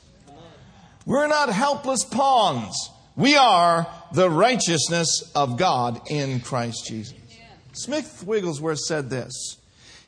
We're 1.04 1.26
not 1.26 1.48
helpless 1.50 2.04
pawns. 2.04 2.90
We 3.16 3.36
are 3.36 3.86
the 4.12 4.30
righteousness 4.30 5.30
of 5.34 5.58
God 5.58 6.10
in 6.10 6.40
Christ 6.40 6.86
Jesus. 6.86 7.14
Smith 7.72 8.24
Wigglesworth 8.26 8.78
said 8.78 9.10
this. 9.10 9.58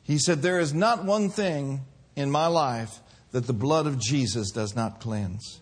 He 0.03 0.17
said, 0.17 0.41
There 0.41 0.59
is 0.59 0.73
not 0.73 1.03
one 1.03 1.29
thing 1.29 1.81
in 2.15 2.31
my 2.31 2.47
life 2.47 2.99
that 3.31 3.47
the 3.47 3.53
blood 3.53 3.87
of 3.87 3.99
Jesus 3.99 4.51
does 4.51 4.75
not 4.75 4.99
cleanse. 4.99 5.59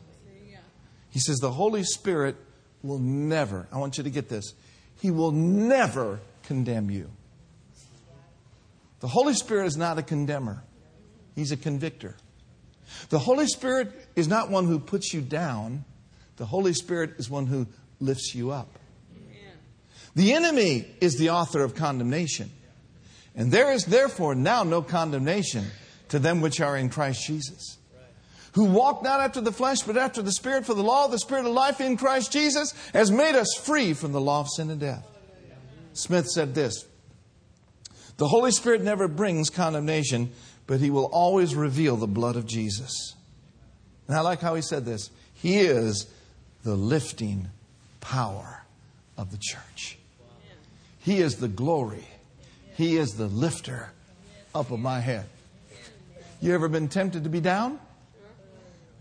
He 1.10 1.20
says, 1.20 1.38
The 1.38 1.52
Holy 1.52 1.84
Spirit 1.84 2.36
will 2.82 3.00
never, 3.00 3.68
I 3.72 3.78
want 3.78 3.98
you 3.98 4.04
to 4.04 4.10
get 4.10 4.30
this, 4.30 4.54
He 5.02 5.12
will 5.12 5.32
never 5.32 6.20
condemn 6.44 6.90
you. 6.90 7.10
The 9.00 9.08
Holy 9.08 9.34
Spirit 9.34 9.66
is 9.68 9.78
not 9.78 9.98
a 9.98 10.04
condemner, 10.04 10.64
He's 11.36 11.52
a 11.52 11.58
convictor. 11.58 12.16
The 13.10 13.20
Holy 13.20 13.48
Spirit 13.48 13.92
is 14.16 14.28
not 14.28 14.50
one 14.50 14.66
who 14.66 14.80
puts 14.80 15.14
you 15.14 15.22
down, 15.22 15.84
the 16.44 16.48
Holy 16.48 16.74
Spirit 16.74 17.12
is 17.20 17.30
one 17.30 17.46
who 17.46 17.66
lifts 18.02 18.36
you 18.36 18.52
up. 18.52 18.78
The 20.14 20.34
enemy 20.34 20.86
is 21.00 21.18
the 21.18 21.30
author 21.30 21.64
of 21.64 21.74
condemnation. 21.74 22.52
And 23.34 23.50
there 23.50 23.72
is 23.72 23.86
therefore 23.86 24.36
now 24.36 24.64
no 24.64 24.82
condemnation 24.82 25.64
to 26.10 26.20
them 26.20 26.42
which 26.42 26.60
are 26.60 26.76
in 26.76 26.90
Christ 26.90 27.26
Jesus. 27.26 27.78
Who 28.56 28.66
walk 28.66 29.04
not 29.04 29.22
after 29.22 29.40
the 29.40 29.54
flesh, 29.54 29.84
but 29.84 29.96
after 29.96 30.22
the 30.22 30.34
Spirit, 30.34 30.66
for 30.66 30.74
the 30.74 30.84
law 30.84 31.06
of 31.06 31.12
the 31.12 31.20
Spirit 31.20 31.46
of 31.46 31.54
life 31.54 31.80
in 31.80 31.96
Christ 31.96 32.34
Jesus 32.34 32.74
has 32.92 33.10
made 33.10 33.36
us 33.36 33.56
free 33.64 33.94
from 33.94 34.12
the 34.12 34.20
law 34.20 34.42
of 34.42 34.50
sin 34.54 34.70
and 34.70 34.82
death. 34.82 35.08
Smith 35.94 36.28
said 36.28 36.54
this 36.54 36.86
The 38.18 38.28
Holy 38.28 38.52
Spirit 38.52 38.82
never 38.82 39.08
brings 39.08 39.50
condemnation, 39.50 40.34
but 40.68 40.82
he 40.82 40.90
will 40.90 41.06
always 41.06 41.56
reveal 41.56 41.96
the 41.96 42.06
blood 42.06 42.36
of 42.36 42.46
Jesus. 42.46 43.16
And 44.10 44.18
I 44.18 44.20
like 44.20 44.42
how 44.42 44.56
he 44.56 44.62
said 44.62 44.84
this 44.84 45.10
He 45.36 45.60
is 45.60 46.06
the 46.64 46.76
lifting 46.76 47.50
power 48.02 48.64
of 49.18 49.32
the 49.32 49.38
church. 49.38 49.98
He 51.00 51.20
is 51.20 51.36
the 51.36 51.48
glory. 51.48 52.08
He 52.76 52.98
is 52.98 53.16
the 53.16 53.28
lifter 53.28 53.92
up 54.56 54.72
of 54.72 54.80
my 54.80 55.00
head. 55.00 55.26
You 56.42 56.54
ever 56.54 56.68
been 56.68 56.88
tempted 56.88 57.24
to 57.24 57.30
be 57.30 57.40
down? 57.40 57.80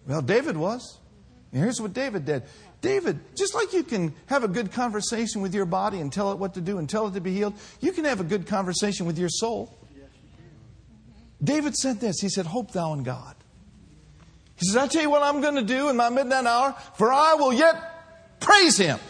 Well, 0.07 0.23
David 0.23 0.57
was. 0.57 0.99
And 1.52 1.62
here's 1.62 1.81
what 1.81 1.92
David 1.92 2.25
did. 2.25 2.42
David, 2.81 3.21
just 3.37 3.54
like 3.54 3.73
you 3.73 3.85
can 3.85 4.12
have 4.26 4.42
a 4.42 4.49
good 4.49 4.73
conversation 4.73 5.42
with 5.42 5.54
your 5.54 5.64
body 5.64 6.00
and 6.00 6.12
tell 6.12 6.33
it 6.33 6.38
what 6.38 6.54
to 6.54 6.61
do 6.61 6.78
and 6.78 6.88
tell 6.88 7.07
it 7.07 7.14
to 7.14 7.21
be 7.21 7.33
healed, 7.33 7.54
you 7.81 7.92
can 7.92 8.04
have 8.04 8.21
a 8.21 8.25
good 8.25 8.47
conversation 8.47 9.07
with 9.07 9.19
your 9.19 9.28
soul. 9.28 9.76
David 11.42 11.75
said 11.76 12.00
this. 12.00 12.21
He 12.21 12.28
said, 12.28 12.47
Hope 12.47 12.73
thou 12.73 12.92
in 12.92 13.02
God. 13.02 13.35
He 14.62 14.69
says, 14.69 14.76
I 14.76 14.87
tell 14.87 15.02
you 15.02 15.11
what 15.11 15.25
I'm 15.25 15.40
going 15.40 15.57
to 15.57 15.62
do 15.62 15.88
in 15.88 15.97
my 15.97 16.09
midnight 16.09 16.47
hour, 16.47 16.76
for 16.95 17.12
I 17.12 17.35
will 17.35 17.52
yet 17.52 18.38
praise 18.38 18.76
him. 18.76 19.00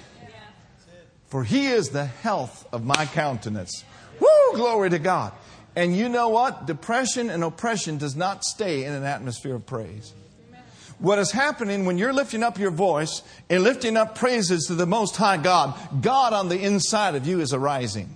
For 1.26 1.44
he 1.44 1.66
is 1.66 1.90
the 1.90 2.06
health 2.06 2.66
of 2.72 2.86
my 2.86 3.04
countenance. 3.04 3.84
Woo! 4.18 4.54
Glory 4.54 4.88
to 4.88 4.98
God. 4.98 5.34
And 5.76 5.94
you 5.94 6.08
know 6.08 6.30
what? 6.30 6.64
Depression 6.64 7.28
and 7.28 7.44
oppression 7.44 7.98
does 7.98 8.16
not 8.16 8.44
stay 8.44 8.84
in 8.84 8.94
an 8.94 9.04
atmosphere 9.04 9.56
of 9.56 9.66
praise. 9.66 10.14
What 10.98 11.18
is 11.18 11.32
happening 11.32 11.84
when 11.84 11.98
you're 11.98 12.14
lifting 12.14 12.42
up 12.42 12.58
your 12.58 12.70
voice 12.70 13.20
and 13.50 13.62
lifting 13.62 13.98
up 13.98 14.14
praises 14.14 14.68
to 14.68 14.74
the 14.74 14.86
Most 14.86 15.16
High 15.16 15.36
God, 15.36 15.74
God 16.00 16.32
on 16.32 16.48
the 16.48 16.58
inside 16.58 17.14
of 17.14 17.26
you 17.26 17.40
is 17.40 17.52
arising. 17.52 18.08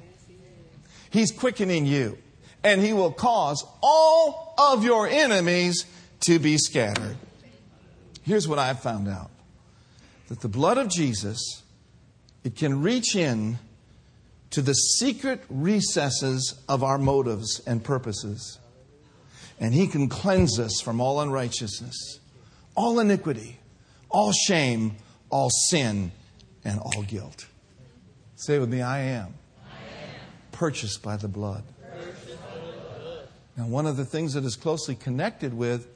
He's 1.11 1.33
quickening 1.33 1.85
you. 1.85 2.17
And 2.65 2.81
He 2.81 2.95
will 2.95 3.13
cause 3.13 3.63
all 3.83 4.55
of 4.57 4.85
your 4.85 5.07
enemies 5.07 5.85
to 6.21 6.39
be 6.39 6.57
scattered. 6.57 7.17
Here's 8.27 8.49
what 8.49 8.59
I've 8.59 8.81
found 8.81 9.07
out 9.09 9.31
that 10.29 10.41
the 10.41 10.49
blood 10.49 10.77
of 10.77 10.89
Jesus, 10.89 11.63
it 12.43 12.57
can 12.57 12.83
reach 12.83 13.15
in 13.15 13.61
to 14.51 14.61
the 14.61 14.75
secret 14.75 15.45
recesses 15.49 16.61
of 16.69 16.83
our 16.83 16.99
motives 16.99 17.63
and 17.65 17.85
purposes. 17.85 18.59
And 19.61 19.73
He 19.73 19.87
can 19.87 20.09
cleanse 20.09 20.59
us 20.59 20.81
from 20.81 21.01
all 21.01 21.21
unrighteousness, 21.21 22.19
all 22.75 22.99
iniquity, 22.99 23.61
all 24.11 24.33
shame, 24.33 24.97
all 25.31 25.49
sin, 25.51 26.11
and 26.65 26.81
all 26.81 27.05
guilt. 27.05 27.47
Say 28.35 28.59
with 28.59 28.69
me, 28.69 28.83
I 28.83 29.03
am, 29.03 29.35
purchased 30.51 31.01
by 31.01 31.17
the 31.17 31.29
blood. 31.29 31.63
Now, 33.57 33.69
one 33.69 33.87
of 33.87 33.97
the 33.97 34.05
things 34.05 34.35
that 34.35 34.45
is 34.45 34.57
closely 34.57 34.97
connected 34.97 35.55
with 35.55 35.87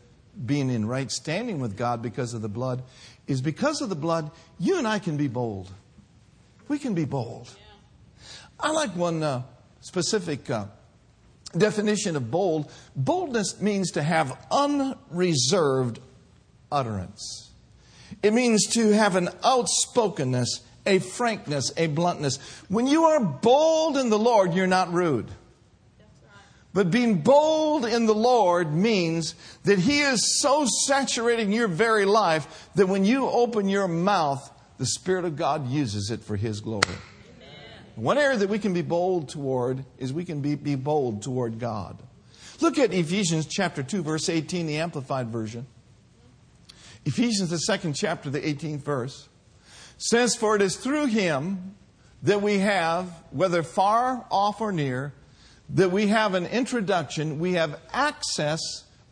being 0.47 0.71
in 0.71 0.87
right 0.87 1.11
standing 1.11 1.61
with 1.61 1.77
God 1.77 2.03
because 2.03 2.35
of 2.35 2.43
the 2.43 2.49
blood 2.49 2.83
is 3.27 3.41
because 3.41 3.81
of 3.81 3.89
the 3.89 3.95
blood, 3.95 4.31
you 4.59 4.79
and 4.79 4.87
I 4.87 4.99
can 4.99 5.17
be 5.17 5.29
bold. 5.29 5.71
We 6.69 6.79
can 6.79 6.95
be 6.95 7.05
bold. 7.05 7.49
I 8.59 8.73
like 8.73 8.95
one 8.97 9.23
uh, 9.23 9.43
specific 9.81 10.51
uh, 10.51 10.67
definition 11.57 12.17
of 12.17 12.31
bold. 12.31 12.71
Boldness 12.95 13.61
means 13.61 13.93
to 13.93 14.03
have 14.03 14.37
unreserved 14.51 16.01
utterance, 16.71 17.51
it 18.23 18.33
means 18.33 18.67
to 18.69 18.91
have 18.91 19.17
an 19.17 19.29
outspokenness, 19.45 20.61
a 20.87 20.99
frankness, 20.99 21.73
a 21.77 21.87
bluntness. 21.87 22.39
When 22.69 22.87
you 22.87 23.05
are 23.05 23.21
bold 23.21 23.97
in 23.97 24.11
the 24.11 24.19
Lord, 24.19 24.55
you're 24.55 24.67
not 24.67 24.93
rude. 24.93 25.31
But 26.73 26.91
being 26.91 27.23
bold 27.23 27.85
in 27.85 28.07
the 28.07 28.15
Lord 28.15 28.73
means 28.73 29.35
that 29.65 29.79
He 29.79 30.01
is 30.01 30.41
so 30.41 30.67
saturating 30.87 31.53
your 31.53 31.69
very 31.69 32.05
life 32.05 32.69
that 32.77 32.87
when 32.87 33.05
you 33.05 33.29
open 33.29 33.69
your 33.69 33.89
mouth, 33.89 34.51
the 34.79 34.87
Spirit 34.87 35.25
of 35.25 35.37
God 35.37 35.69
uses 35.69 36.11
it 36.11 36.23
for 36.23 36.37
His 36.37 36.61
glory. 36.61 36.87
One 37.97 38.19
area 38.19 38.39
that 38.39 38.49
we 38.49 38.59
can 38.59 38.73
be 38.73 38.83
bold 38.83 39.29
toward 39.29 39.85
is 39.99 40.13
we 40.13 40.25
can 40.25 40.41
be, 40.41 40.55
be 40.55 40.77
bold 40.77 41.23
toward 41.23 41.59
God. 41.59 41.99
Look 42.61 42.79
at 42.79 42.95
Ephesians 42.95 43.47
chapter 43.47 43.83
2, 43.83 44.03
verse 44.03 44.29
18, 44.29 44.67
the 44.67 44.79
Amplified 44.79 45.29
Version. 45.29 45.67
Ephesians, 47.05 47.51
the 47.51 47.59
second 47.59 47.95
chapter, 47.95 48.31
the 48.31 48.41
18th 48.41 48.83
verse, 48.83 49.29
says, 49.99 50.37
For 50.37 50.57
it 50.57 50.63
is 50.63 50.77
through 50.77 51.07
Him 51.07 51.75
that 52.23 52.43
we 52.43 52.59
have, 52.59 53.09
whether 53.31 53.63
far 53.63 54.27
off 54.31 54.61
or 54.61 54.73
near, 54.73 55.15
that 55.75 55.91
we 55.91 56.09
have 56.09 56.35
an 56.35 56.47
introduction, 56.47 57.39
we 57.39 57.55
have 57.55 57.79
access 57.93 58.61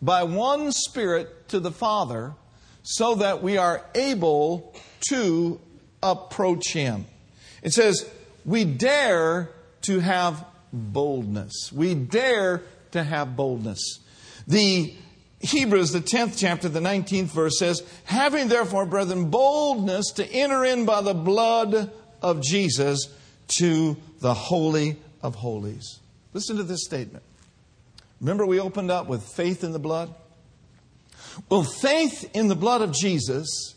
by 0.01 0.23
one 0.23 0.73
Spirit 0.73 1.49
to 1.49 1.61
the 1.61 1.71
Father, 1.71 2.35
so 2.83 3.17
that 3.17 3.43
we 3.43 3.59
are 3.59 3.85
able 3.95 4.75
to 5.09 5.61
approach 6.03 6.73
Him. 6.73 7.07
It 7.63 7.73
says, 7.73 8.09
we 8.45 8.65
dare 8.65 9.51
to 9.83 10.01
have 10.01 10.45
boldness. 10.73 11.71
We 11.73 11.95
dare 11.95 12.63
to 12.93 13.03
have 13.03 13.37
boldness. 13.37 14.01
The 14.47 14.95
Hebrews, 15.41 15.93
the 15.93 16.01
10th 16.01 16.39
chapter, 16.39 16.69
the 16.69 16.81
19th 16.81 17.27
verse 17.27 17.59
says, 17.59 17.83
Having 18.05 18.49
therefore, 18.49 18.87
brethren, 18.87 19.31
boldness 19.31 20.13
to 20.13 20.27
enter 20.27 20.65
in 20.65 20.85
by 20.85 21.03
the 21.03 21.15
blood 21.15 21.91
of 22.23 22.43
Jesus 22.43 23.15
to 23.59 23.97
the 24.21 24.35
Holy 24.35 24.97
of 25.23 25.37
Holies. 25.37 26.01
Listen 26.39 26.59
to 26.59 26.63
this 26.63 26.85
statement. 26.85 27.25
Remember, 28.21 28.47
we 28.47 28.61
opened 28.61 28.93
up 28.93 29.09
with 29.09 29.25
faith 29.25 29.65
in 29.65 29.73
the 29.73 29.81
blood? 29.81 30.15
Well, 31.49 31.65
faith 31.65 32.31
in 32.33 32.47
the 32.47 32.55
blood 32.55 32.81
of 32.81 32.93
Jesus, 32.93 33.75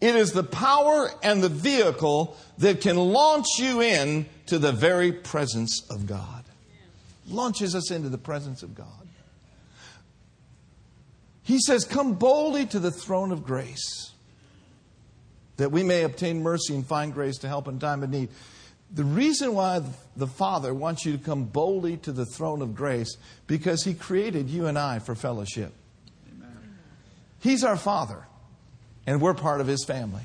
it 0.00 0.16
is 0.16 0.32
the 0.32 0.42
power 0.42 1.08
and 1.22 1.40
the 1.40 1.48
vehicle 1.48 2.36
that 2.58 2.80
can 2.80 2.96
launch 2.96 3.46
you 3.60 3.80
in 3.80 4.26
to 4.46 4.58
the 4.58 4.72
very 4.72 5.12
presence 5.12 5.86
of 5.88 6.08
God. 6.08 6.42
Launches 7.28 7.76
us 7.76 7.92
into 7.92 8.08
the 8.08 8.18
presence 8.18 8.64
of 8.64 8.74
God. 8.74 9.06
He 11.44 11.60
says, 11.60 11.84
Come 11.84 12.14
boldly 12.14 12.66
to 12.66 12.80
the 12.80 12.90
throne 12.90 13.30
of 13.30 13.44
grace, 13.44 14.10
that 15.58 15.70
we 15.70 15.84
may 15.84 16.02
obtain 16.02 16.42
mercy 16.42 16.74
and 16.74 16.84
find 16.84 17.14
grace 17.14 17.38
to 17.38 17.46
help 17.46 17.68
in 17.68 17.78
time 17.78 18.02
of 18.02 18.10
need. 18.10 18.30
The 18.92 19.04
reason 19.04 19.54
why 19.54 19.82
the 20.16 20.26
Father 20.26 20.74
wants 20.74 21.04
you 21.04 21.12
to 21.12 21.18
come 21.18 21.44
boldly 21.44 21.96
to 21.98 22.12
the 22.12 22.26
throne 22.26 22.60
of 22.60 22.74
grace, 22.74 23.16
because 23.46 23.84
He 23.84 23.94
created 23.94 24.50
you 24.50 24.66
and 24.66 24.78
I 24.78 24.98
for 24.98 25.14
fellowship. 25.14 25.72
Amen. 26.32 26.78
He's 27.38 27.62
our 27.62 27.76
Father, 27.76 28.24
and 29.06 29.20
we're 29.20 29.34
part 29.34 29.60
of 29.60 29.68
His 29.68 29.84
family. 29.84 30.22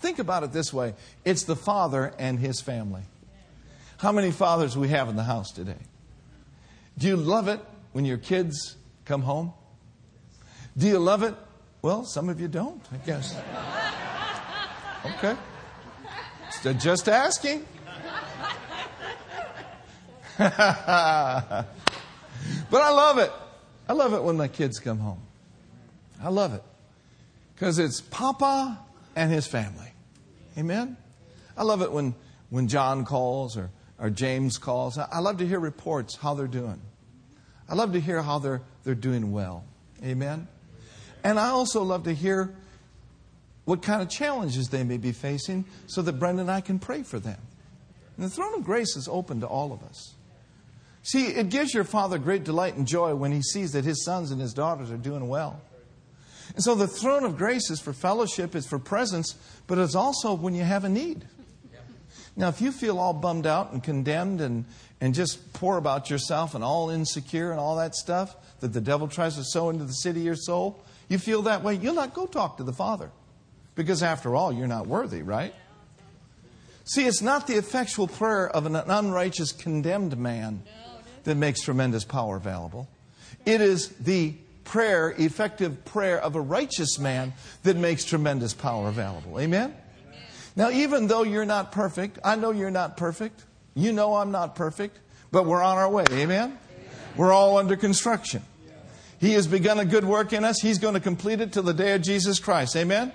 Think 0.00 0.18
about 0.18 0.42
it 0.42 0.52
this 0.52 0.72
way 0.72 0.94
it's 1.24 1.44
the 1.44 1.56
Father 1.56 2.12
and 2.18 2.38
His 2.38 2.60
family. 2.60 3.02
How 3.98 4.10
many 4.12 4.32
fathers 4.32 4.76
we 4.76 4.88
have 4.88 5.08
in 5.08 5.16
the 5.16 5.22
house 5.22 5.52
today? 5.52 5.78
Do 6.98 7.06
you 7.06 7.16
love 7.16 7.48
it 7.48 7.60
when 7.92 8.04
your 8.04 8.18
kids 8.18 8.76
come 9.04 9.22
home? 9.22 9.52
Do 10.76 10.88
you 10.88 10.98
love 10.98 11.22
it? 11.22 11.34
Well, 11.80 12.04
some 12.04 12.28
of 12.28 12.40
you 12.40 12.48
don't, 12.48 12.82
I 12.92 12.96
guess. 13.06 13.36
Okay. 15.04 15.36
Just 16.78 17.10
asking. 17.10 17.66
but 20.38 20.52
I 20.52 21.64
love 22.72 23.18
it. 23.18 23.32
I 23.88 23.92
love 23.92 24.14
it 24.14 24.22
when 24.22 24.36
my 24.36 24.48
kids 24.48 24.78
come 24.78 24.98
home. 24.98 25.20
I 26.22 26.28
love 26.28 26.54
it. 26.54 26.62
Because 27.54 27.78
it's 27.78 28.00
Papa 28.00 28.78
and 29.14 29.30
his 29.30 29.46
family. 29.46 29.92
Amen? 30.58 30.96
I 31.56 31.62
love 31.62 31.82
it 31.82 31.92
when, 31.92 32.14
when 32.50 32.68
John 32.68 33.04
calls 33.04 33.56
or, 33.56 33.70
or 33.98 34.10
James 34.10 34.58
calls. 34.58 34.98
I, 34.98 35.20
love 35.20 35.38
to 35.38 35.46
hear 35.46 35.60
reports 35.60 36.16
how 36.16 36.34
they're 36.34 36.46
doing. 36.46 36.80
I 37.68 37.74
love 37.74 37.92
to 37.92 38.00
hear 38.00 38.22
how 38.22 38.38
they're, 38.38 38.62
they're 38.82 38.94
doing 38.94 39.30
well. 39.32 39.64
Amen? 40.02 40.48
And 41.22 41.38
I 41.38 41.48
also 41.48 41.82
love 41.82 42.04
to 42.04 42.12
hear 42.12 42.54
what 43.64 43.82
kind 43.82 44.02
of 44.02 44.08
challenges 44.08 44.68
they 44.68 44.84
may 44.84 44.98
be 44.98 45.12
facing 45.12 45.64
so 45.86 46.02
that 46.02 46.14
Brenda 46.14 46.42
and 46.42 46.50
I 46.50 46.60
can 46.60 46.78
pray 46.78 47.02
for 47.02 47.18
them. 47.18 47.38
And 48.16 48.26
the 48.26 48.30
throne 48.30 48.54
of 48.54 48.64
grace 48.64 48.96
is 48.96 49.08
open 49.08 49.40
to 49.40 49.46
all 49.46 49.72
of 49.72 49.82
us. 49.82 50.14
See, 51.04 51.26
it 51.26 51.50
gives 51.50 51.74
your 51.74 51.84
father 51.84 52.18
great 52.18 52.44
delight 52.44 52.76
and 52.76 52.86
joy 52.86 53.14
when 53.14 53.30
he 53.30 53.42
sees 53.42 53.72
that 53.72 53.84
his 53.84 54.02
sons 54.02 54.30
and 54.30 54.40
his 54.40 54.54
daughters 54.54 54.90
are 54.90 54.96
doing 54.96 55.28
well. 55.28 55.60
And 56.54 56.64
so 56.64 56.74
the 56.74 56.86
throne 56.86 57.24
of 57.24 57.36
grace 57.36 57.70
is 57.70 57.78
for 57.78 57.92
fellowship, 57.92 58.54
it's 58.54 58.66
for 58.66 58.78
presence, 58.78 59.34
but 59.66 59.76
it's 59.76 59.94
also 59.94 60.32
when 60.32 60.54
you 60.54 60.62
have 60.64 60.82
a 60.82 60.88
need. 60.88 61.26
Now, 62.36 62.48
if 62.48 62.62
you 62.62 62.72
feel 62.72 62.98
all 62.98 63.12
bummed 63.12 63.46
out 63.46 63.72
and 63.72 63.82
condemned 63.82 64.40
and, 64.40 64.64
and 64.98 65.14
just 65.14 65.52
poor 65.52 65.76
about 65.76 66.08
yourself 66.08 66.54
and 66.54 66.64
all 66.64 66.88
insecure 66.88 67.50
and 67.50 67.60
all 67.60 67.76
that 67.76 67.94
stuff 67.94 68.34
that 68.60 68.72
the 68.72 68.80
devil 68.80 69.06
tries 69.06 69.36
to 69.36 69.44
sow 69.44 69.68
into 69.68 69.84
the 69.84 69.92
city 69.92 70.20
of 70.20 70.26
your 70.26 70.36
soul, 70.36 70.82
you 71.10 71.18
feel 71.18 71.42
that 71.42 71.62
way, 71.62 71.74
you'll 71.74 71.94
not 71.94 72.14
go 72.14 72.26
talk 72.26 72.56
to 72.56 72.64
the 72.64 72.72
Father. 72.72 73.10
Because 73.74 74.02
after 74.02 74.34
all, 74.34 74.52
you're 74.54 74.66
not 74.66 74.86
worthy, 74.86 75.22
right? 75.22 75.54
See, 76.84 77.04
it's 77.04 77.22
not 77.22 77.46
the 77.46 77.56
effectual 77.56 78.08
prayer 78.08 78.48
of 78.48 78.64
an 78.64 78.74
unrighteous, 78.74 79.52
condemned 79.52 80.16
man 80.16 80.62
that 81.24 81.36
makes 81.36 81.62
tremendous 81.62 82.04
power 82.04 82.36
available. 82.36 82.88
It 83.44 83.60
is 83.60 83.88
the 83.88 84.34
prayer, 84.64 85.14
effective 85.18 85.84
prayer 85.84 86.20
of 86.20 86.36
a 86.36 86.40
righteous 86.40 86.98
man 86.98 87.34
that 87.62 87.76
makes 87.76 88.04
tremendous 88.04 88.54
power 88.54 88.88
available. 88.88 89.38
Amen? 89.38 89.74
Now, 90.56 90.70
even 90.70 91.08
though 91.08 91.22
you're 91.22 91.44
not 91.44 91.72
perfect, 91.72 92.18
I 92.24 92.36
know 92.36 92.52
you're 92.52 92.70
not 92.70 92.96
perfect. 92.96 93.44
You 93.74 93.92
know 93.92 94.14
I'm 94.14 94.30
not 94.30 94.54
perfect, 94.54 94.98
but 95.32 95.46
we're 95.46 95.62
on 95.62 95.78
our 95.78 95.90
way. 95.90 96.04
Amen? 96.12 96.58
We're 97.16 97.32
all 97.32 97.58
under 97.58 97.76
construction. 97.76 98.42
He 99.20 99.32
has 99.32 99.46
begun 99.46 99.78
a 99.78 99.84
good 99.84 100.04
work 100.04 100.32
in 100.32 100.44
us. 100.44 100.60
He's 100.60 100.78
going 100.78 100.94
to 100.94 101.00
complete 101.00 101.40
it 101.40 101.52
till 101.52 101.62
the 101.62 101.74
day 101.74 101.94
of 101.94 102.02
Jesus 102.02 102.38
Christ. 102.38 102.76
Amen? 102.76 103.12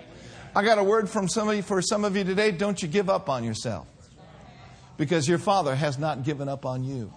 I 0.55 0.63
got 0.63 0.79
a 0.79 0.83
word 0.83 1.09
from 1.09 1.27
somebody 1.27 1.61
for 1.61 1.81
some 1.81 2.03
of 2.03 2.15
you 2.17 2.23
today. 2.23 2.51
Don't 2.51 2.81
you 2.81 2.87
give 2.87 3.09
up 3.09 3.29
on 3.29 3.43
yourself. 3.43 3.87
Because 4.97 5.27
your 5.27 5.37
Father 5.37 5.75
has 5.75 5.97
not 5.97 6.23
given 6.23 6.49
up 6.49 6.65
on 6.65 6.83
you. 6.83 7.13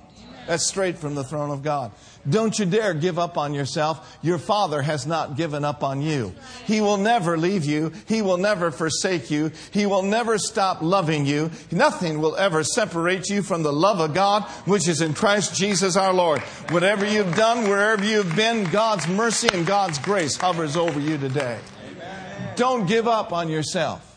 That's 0.47 0.67
straight 0.67 0.99
from 0.99 1.15
the 1.15 1.23
throne 1.25 1.51
of 1.51 1.63
God. 1.63 1.93
Don't 2.29 2.57
you 2.59 2.67
dare 2.67 2.95
give 2.95 3.19
up 3.19 3.37
on 3.37 3.55
yourself. 3.55 4.19
Your 4.23 4.39
Father 4.39 4.83
has 4.83 5.07
not 5.07 5.37
given 5.37 5.65
up 5.65 5.83
on 5.83 6.03
you. 6.03 6.35
He 6.65 6.81
will 6.81 6.97
never 6.97 7.37
leave 7.37 7.65
you. 7.65 7.93
He 8.07 8.23
will 8.23 8.37
never 8.37 8.71
forsake 8.71 9.31
you. 9.31 9.51
He 9.73 9.87
will 9.87 10.03
never 10.03 10.39
stop 10.39 10.83
loving 10.83 11.27
you. 11.27 11.51
Nothing 11.71 12.21
will 12.21 12.37
ever 12.37 12.63
separate 12.63 13.29
you 13.29 13.43
from 13.43 13.63
the 13.63 13.73
love 13.73 14.01
of 14.01 14.15
God, 14.15 14.45
which 14.67 14.89
is 14.89 15.01
in 15.01 15.15
Christ 15.15 15.55
Jesus 15.55 15.97
our 15.97 16.13
Lord. 16.13 16.41
Whatever 16.71 17.05
you've 17.07 17.35
done, 17.35 17.69
wherever 17.69 18.05
you've 18.05 18.35
been, 18.37 18.65
God's 18.71 19.09
mercy 19.09 19.49
and 19.53 19.67
God's 19.67 19.99
grace 19.99 20.37
hovers 20.37 20.77
over 20.77 21.01
you 21.01 21.19
today. 21.19 21.59
Amen. 21.91 22.55
Don't 22.57 22.87
give 22.87 23.09
up 23.09 23.33
on 23.33 23.49
yourself. 23.49 24.09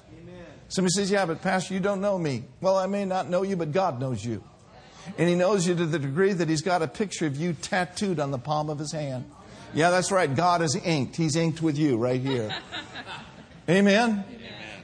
Somebody 0.67 0.91
says, 0.91 1.11
Yeah, 1.11 1.25
but 1.25 1.41
Pastor, 1.41 1.73
you 1.73 1.79
don't 1.79 2.01
know 2.01 2.17
me. 2.17 2.43
Well, 2.61 2.77
I 2.77 2.87
may 2.87 3.05
not 3.05 3.29
know 3.29 3.43
you, 3.43 3.55
but 3.55 3.71
God 3.71 3.99
knows 3.99 4.23
you. 4.25 4.43
And 5.17 5.29
he 5.29 5.35
knows 5.35 5.67
you 5.67 5.75
to 5.75 5.85
the 5.85 5.99
degree 5.99 6.33
that 6.33 6.49
he's 6.49 6.61
got 6.61 6.81
a 6.81 6.87
picture 6.87 7.25
of 7.25 7.35
you 7.35 7.53
tattooed 7.53 8.19
on 8.19 8.31
the 8.31 8.37
palm 8.37 8.69
of 8.69 8.79
his 8.79 8.91
hand. 8.91 9.29
Yeah, 9.73 9.89
that's 9.89 10.11
right. 10.11 10.33
God 10.33 10.61
is 10.61 10.75
inked. 10.75 11.15
He's 11.15 11.35
inked 11.35 11.61
with 11.61 11.77
you 11.77 11.97
right 11.97 12.21
here. 12.21 12.55
Amen? 13.69 14.23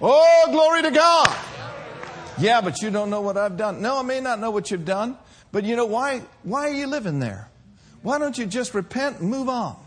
Oh, 0.02 0.48
glory 0.52 0.82
to 0.84 0.92
God. 0.92 1.36
Yeah, 2.38 2.62
but 2.62 2.82
you 2.82 2.90
don't 2.90 3.10
know 3.10 3.22
what 3.22 3.38
I've 3.38 3.58
done. 3.58 3.82
No, 3.82 4.00
I 4.00 4.02
may 4.02 4.20
not 4.20 4.40
know 4.40 4.52
what 4.52 4.72
you've 4.72 4.86
done, 4.86 5.18
but 5.52 5.64
you 5.64 5.76
know 5.76 5.86
why? 5.86 6.24
Why 6.44 6.70
are 6.70 6.74
you 6.74 6.88
living 6.88 7.20
there? 7.20 7.50
Why 8.02 8.18
don't 8.18 8.38
you 8.38 8.46
just 8.46 8.74
repent 8.74 9.20
and 9.20 9.30
move 9.30 9.48
on? 9.48 9.78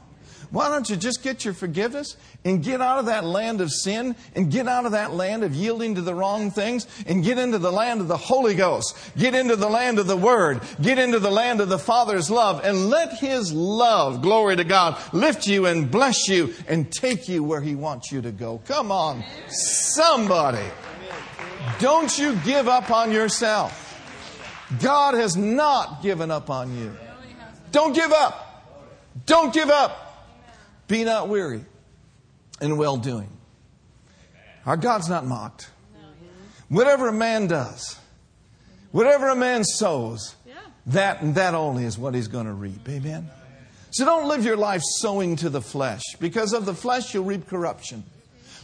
Why 0.55 0.69
don't 0.69 0.89
you 0.89 0.95
just 0.95 1.25
get 1.25 1.45
your 1.45 1.53
forgiveness 1.53 2.17
and 2.45 2.63
get 2.63 2.81
out 2.81 3.01
of 3.01 3.07
that 3.07 3.25
land 3.25 3.61
of 3.61 3.73
sin 3.73 4.15
and 4.37 4.53
get 4.53 4.69
out 4.69 4.87
of 4.87 4.93
that 4.93 5.13
land 5.13 5.43
of 5.43 5.53
yielding 5.53 5.97
to 5.97 6.01
the 6.01 6.15
wrong 6.15 6.53
things 6.53 6.87
and 7.09 7.25
get 7.25 7.39
into 7.39 7.59
the 7.59 7.73
land 7.73 8.01
of 8.01 8.07
the 8.07 8.17
Holy 8.17 8.55
Ghost. 8.55 8.97
Get 9.17 9.35
into 9.35 9.57
the 9.57 9.69
land 9.69 9.99
of 9.99 10.07
the 10.07 10.17
Word. 10.17 10.61
Get 10.81 10.97
into 10.97 11.19
the 11.19 11.33
land 11.33 11.61
of 11.61 11.69
the 11.69 11.79
Father's 11.79 12.31
love 12.31 12.65
and 12.65 12.89
let 12.89 13.19
His 13.19 13.53
love, 13.53 14.23
glory 14.23 14.55
to 14.55 14.63
God, 14.63 14.97
lift 15.13 15.49
you 15.49 15.67
and 15.67 15.91
bless 15.91 16.29
you 16.29 16.55
and 16.69 16.89
take 16.93 17.29
you 17.29 17.43
where 17.43 17.61
He 17.61 17.75
wants 17.75 18.13
you 18.13 18.23
to 18.23 18.31
go. 18.31 18.63
Come 18.65 18.93
on, 18.93 19.25
somebody. 19.49 20.71
Don't 21.81 22.17
you 22.17 22.37
give 22.45 22.69
up 22.69 22.93
on 22.93 23.11
yourself. 23.11 23.81
God 24.81 25.15
has 25.15 25.37
not 25.37 26.01
given 26.01 26.31
up 26.31 26.49
on 26.49 26.79
you. 26.79 26.97
Don't 27.73 27.93
give 27.93 28.13
up. 28.13 28.65
Don't 29.27 29.53
give 29.53 29.69
up. 29.69 30.14
Be 30.89 31.05
not 31.05 31.29
weary 31.29 31.65
in 32.61 32.77
well 32.77 32.97
doing. 32.97 33.29
Our 34.67 34.77
God's 34.77 35.09
not 35.09 35.27
mocked. 35.27 35.71
Whatever 36.69 37.09
a 37.09 37.13
man 37.13 37.47
does, 37.47 37.99
whatever 38.91 39.29
a 39.29 39.37
man 39.37 39.65
sows, 39.65 40.35
that 40.87 41.23
and 41.23 41.35
that 41.35 41.55
only 41.55 41.85
is 41.85 41.99
what 41.99 42.15
he's 42.15 42.29
going 42.29 42.47
to 42.47 42.53
reap. 42.53 42.89
Amen? 42.89 43.31
So 43.91 44.05
don't 44.05 44.29
live 44.29 44.45
your 44.45 44.57
life 44.57 44.83
sowing 44.83 45.37
to 45.37 45.49
the 45.49 45.61
flesh, 45.61 46.03
because 46.19 46.53
of 46.53 46.67
the 46.67 46.75
flesh 46.75 47.15
you'll 47.15 47.25
reap 47.25 47.47
corruption. 47.47 48.05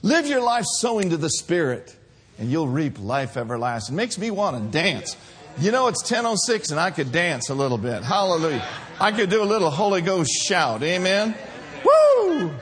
Live 0.03 0.27
your 0.27 0.43
life 0.43 0.65
sowing 0.81 1.11
to 1.11 1.17
the 1.17 1.31
Spirit, 1.31 1.95
and 2.39 2.51
you'll 2.51 2.69
reap 2.69 2.99
life 2.99 3.37
everlasting. 3.37 3.95
It 3.95 3.97
makes 3.97 4.19
me 4.19 4.31
want 4.31 4.57
to 4.57 4.63
dance. 4.71 5.17
You 5.59 5.73
know, 5.73 5.89
it's 5.89 6.03
10.06 6.11 6.71
and 6.71 6.81
I 6.81 6.91
could 6.91 7.13
dance 7.13 7.51
a 7.51 7.55
little 7.55 7.77
bit. 7.77 8.03
Hallelujah. 8.03 8.65
I 8.99 9.13
could 9.13 9.31
do 9.31 9.43
a 9.43 9.45
little 9.45 9.71
Holy 9.71 10.01
Ghost 10.01 10.31
shout. 10.31 10.83
Amen. 10.83 11.35
Woo! 11.85 12.55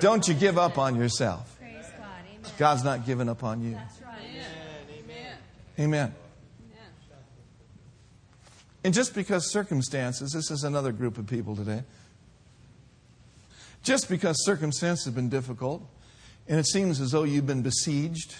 Don't 0.00 0.26
you 0.28 0.34
give 0.34 0.58
up 0.58 0.78
on 0.78 0.96
yourself. 0.96 1.58
God's 2.56 2.84
not 2.84 3.06
giving 3.06 3.28
up 3.28 3.44
on 3.44 3.62
you. 3.62 3.78
Amen. 4.98 5.36
Amen. 5.78 6.14
And 8.84 8.94
just 8.94 9.14
because 9.14 9.52
circumstances, 9.52 10.32
this 10.32 10.50
is 10.50 10.64
another 10.64 10.92
group 10.92 11.18
of 11.18 11.26
people 11.26 11.54
today, 11.54 11.82
just 13.82 14.08
because 14.08 14.44
circumstances 14.44 15.04
have 15.04 15.14
been 15.14 15.28
difficult, 15.28 15.82
and 16.48 16.58
it 16.58 16.66
seems 16.66 17.00
as 17.00 17.10
though 17.10 17.24
you've 17.24 17.46
been 17.46 17.62
besieged, 17.62 18.34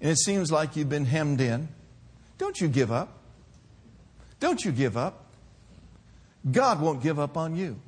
and 0.00 0.10
it 0.10 0.18
seems 0.18 0.50
like 0.50 0.76
you've 0.76 0.88
been 0.88 1.06
hemmed 1.06 1.40
in, 1.40 1.68
don't 2.38 2.60
you 2.60 2.68
give 2.68 2.90
up. 2.90 3.18
Don't 4.40 4.64
you 4.64 4.72
give 4.72 4.96
up. 4.96 5.26
God 6.50 6.80
won't 6.80 7.02
give 7.02 7.18
up 7.18 7.36
on 7.36 7.56
you. 7.56 7.80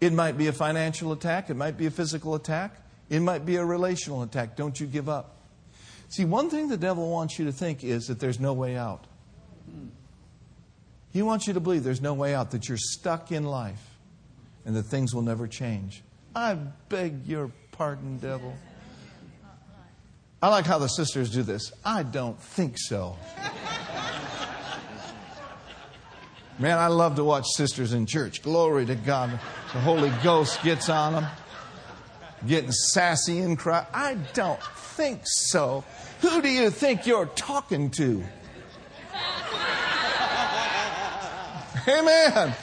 It 0.00 0.12
might 0.12 0.38
be 0.38 0.46
a 0.46 0.52
financial 0.52 1.12
attack, 1.12 1.50
it 1.50 1.54
might 1.54 1.76
be 1.76 1.86
a 1.86 1.90
physical 1.90 2.34
attack, 2.34 2.76
it 3.10 3.20
might 3.20 3.44
be 3.44 3.56
a 3.56 3.64
relational 3.64 4.22
attack. 4.22 4.56
Don't 4.56 4.78
you 4.78 4.86
give 4.86 5.08
up. 5.08 5.36
See, 6.08 6.24
one 6.24 6.48
thing 6.48 6.68
the 6.68 6.76
devil 6.76 7.10
wants 7.10 7.38
you 7.38 7.44
to 7.46 7.52
think 7.52 7.82
is 7.82 8.06
that 8.06 8.20
there's 8.20 8.40
no 8.40 8.52
way 8.52 8.76
out. 8.76 9.06
He 11.12 11.22
wants 11.22 11.46
you 11.46 11.54
to 11.54 11.60
believe 11.60 11.84
there's 11.84 12.00
no 12.00 12.14
way 12.14 12.34
out, 12.34 12.50
that 12.52 12.68
you're 12.68 12.78
stuck 12.78 13.30
in 13.30 13.44
life 13.44 13.94
and 14.64 14.74
that 14.74 14.84
things 14.84 15.14
will 15.14 15.22
never 15.22 15.46
change. 15.46 16.02
I 16.34 16.54
beg 16.88 17.26
your 17.26 17.50
pardon, 17.72 18.18
devil. 18.18 18.54
I 20.42 20.48
like 20.48 20.66
how 20.66 20.78
the 20.78 20.88
sisters 20.88 21.30
do 21.30 21.42
this. 21.42 21.72
I 21.84 22.02
don't 22.02 22.38
think 22.38 22.74
so. 22.76 23.16
Man, 26.58 26.78
I 26.78 26.86
love 26.86 27.16
to 27.16 27.24
watch 27.24 27.46
sisters 27.56 27.92
in 27.92 28.06
church. 28.06 28.42
Glory 28.42 28.86
to 28.86 28.94
God. 28.94 29.30
The 29.72 29.80
Holy 29.80 30.12
Ghost 30.22 30.62
gets 30.62 30.88
on 30.88 31.14
them, 31.14 31.26
getting 32.46 32.70
sassy 32.70 33.40
and 33.40 33.58
cry. 33.58 33.84
I 33.92 34.14
don't 34.34 34.62
think 34.62 35.22
so. 35.24 35.84
Who 36.20 36.40
do 36.40 36.48
you 36.48 36.70
think 36.70 37.06
you're 37.06 37.26
talking 37.26 37.90
to? 37.92 38.24
Amen. 41.88 42.54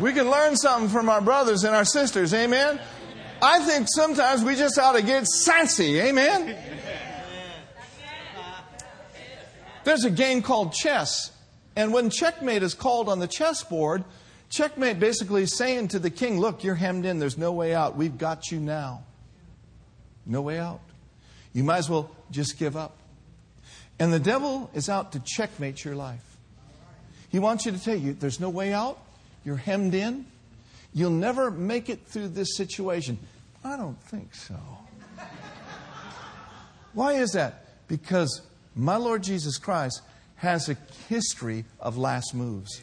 We 0.00 0.12
can 0.12 0.28
learn 0.28 0.56
something 0.56 0.90
from 0.90 1.08
our 1.08 1.20
brothers 1.20 1.62
and 1.62 1.76
our 1.76 1.84
sisters. 1.84 2.34
Amen. 2.34 2.80
I 3.40 3.60
think 3.60 3.86
sometimes 3.88 4.42
we 4.42 4.56
just 4.56 4.78
ought 4.78 4.92
to 4.92 5.02
get 5.02 5.26
sassy. 5.26 6.00
Amen. 6.00 6.58
There's 9.84 10.04
a 10.04 10.10
game 10.10 10.42
called 10.42 10.72
chess. 10.72 11.30
And 11.76 11.92
when 11.92 12.10
checkmate 12.10 12.62
is 12.62 12.74
called 12.74 13.08
on 13.08 13.18
the 13.18 13.26
chessboard, 13.26 14.04
checkmate 14.48 15.00
basically 15.00 15.42
is 15.42 15.56
saying 15.56 15.88
to 15.88 15.98
the 15.98 16.10
king, 16.10 16.38
Look, 16.38 16.62
you're 16.64 16.74
hemmed 16.74 17.04
in. 17.04 17.18
There's 17.18 17.38
no 17.38 17.52
way 17.52 17.74
out. 17.74 17.96
We've 17.96 18.16
got 18.16 18.50
you 18.50 18.60
now. 18.60 19.02
No 20.26 20.40
way 20.40 20.58
out. 20.58 20.80
You 21.52 21.64
might 21.64 21.78
as 21.78 21.90
well 21.90 22.10
just 22.30 22.58
give 22.58 22.76
up. 22.76 22.96
And 23.98 24.12
the 24.12 24.20
devil 24.20 24.70
is 24.74 24.88
out 24.88 25.12
to 25.12 25.20
checkmate 25.20 25.84
your 25.84 25.94
life. 25.94 26.36
He 27.30 27.38
wants 27.38 27.66
you 27.66 27.72
to 27.72 27.78
tell 27.78 27.96
you 27.96 28.12
there's 28.12 28.40
no 28.40 28.48
way 28.48 28.72
out. 28.72 28.98
You're 29.44 29.56
hemmed 29.56 29.94
in. 29.94 30.26
You'll 30.92 31.10
never 31.10 31.50
make 31.50 31.88
it 31.88 32.06
through 32.06 32.28
this 32.28 32.56
situation. 32.56 33.18
I 33.64 33.76
don't 33.76 34.00
think 34.04 34.34
so. 34.34 34.56
Why 36.92 37.14
is 37.14 37.32
that? 37.32 37.64
Because 37.88 38.42
my 38.76 38.96
Lord 38.96 39.22
Jesus 39.22 39.58
Christ 39.58 40.00
has 40.36 40.68
a 40.68 40.76
history 41.08 41.64
of 41.80 41.96
last 41.96 42.34
moves. 42.34 42.82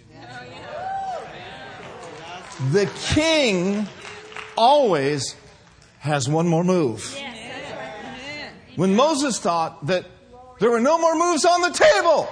The 2.72 2.90
king 3.14 3.88
always 4.58 5.36
has 6.00 6.30
one 6.30 6.48
more 6.48 6.64
move. 6.64 7.18
When 8.76 8.96
Moses 8.96 9.40
thought 9.40 9.86
that 9.88 10.06
there 10.60 10.70
were 10.70 10.80
no 10.80 10.98
more 10.98 11.16
moves 11.16 11.46
on 11.46 11.62
the 11.62 11.72
table, 11.72 12.30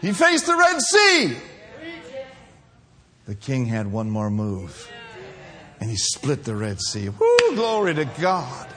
he 0.00 0.12
faced 0.12 0.46
the 0.46 0.56
Red 0.56 0.80
Sea. 0.80 1.36
The 3.26 3.34
king 3.34 3.66
had 3.66 3.90
one 3.90 4.10
more 4.10 4.30
move, 4.30 4.90
and 5.80 5.88
he 5.88 5.96
split 5.96 6.44
the 6.44 6.56
Red 6.56 6.80
Sea. 6.80 7.08
Woo, 7.08 7.54
glory 7.54 7.94
to 7.94 8.04
God. 8.20 8.71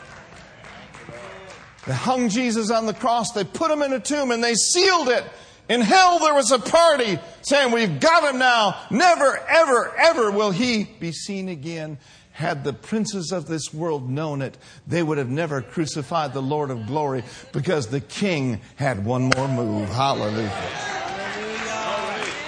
They 1.85 1.93
hung 1.93 2.29
Jesus 2.29 2.71
on 2.71 2.85
the 2.85 2.93
cross, 2.93 3.31
they 3.31 3.43
put 3.43 3.71
him 3.71 3.81
in 3.81 3.93
a 3.93 3.99
tomb, 3.99 4.31
and 4.31 4.43
they 4.43 4.55
sealed 4.55 5.09
it. 5.09 5.23
In 5.67 5.81
hell, 5.81 6.19
there 6.19 6.33
was 6.33 6.51
a 6.51 6.59
party 6.59 7.17
saying, 7.41 7.71
We've 7.71 7.99
got 7.99 8.31
him 8.31 8.39
now. 8.39 8.79
Never, 8.91 9.37
ever, 9.47 9.95
ever 9.97 10.31
will 10.31 10.51
he 10.51 10.83
be 10.83 11.11
seen 11.11 11.49
again. 11.49 11.97
Had 12.31 12.63
the 12.65 12.73
princes 12.73 13.31
of 13.31 13.47
this 13.47 13.73
world 13.73 14.09
known 14.09 14.41
it, 14.41 14.57
they 14.85 15.01
would 15.01 15.17
have 15.17 15.29
never 15.29 15.61
crucified 15.61 16.33
the 16.33 16.41
Lord 16.41 16.69
of 16.69 16.85
glory 16.85 17.23
because 17.53 17.87
the 17.87 18.01
king 18.01 18.59
had 18.75 19.05
one 19.05 19.31
more 19.35 19.47
move. 19.47 19.87
Hallelujah. 19.87 20.51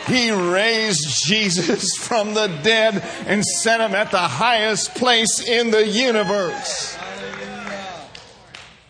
He 0.07 0.31
raised 0.31 1.25
Jesus 1.25 1.95
from 1.99 2.33
the 2.33 2.47
dead 2.63 3.01
and 3.25 3.43
set 3.43 3.79
him 3.79 3.95
at 3.95 4.11
the 4.11 4.17
highest 4.17 4.95
place 4.95 5.47
in 5.47 5.71
the 5.71 5.87
universe. 5.87 6.96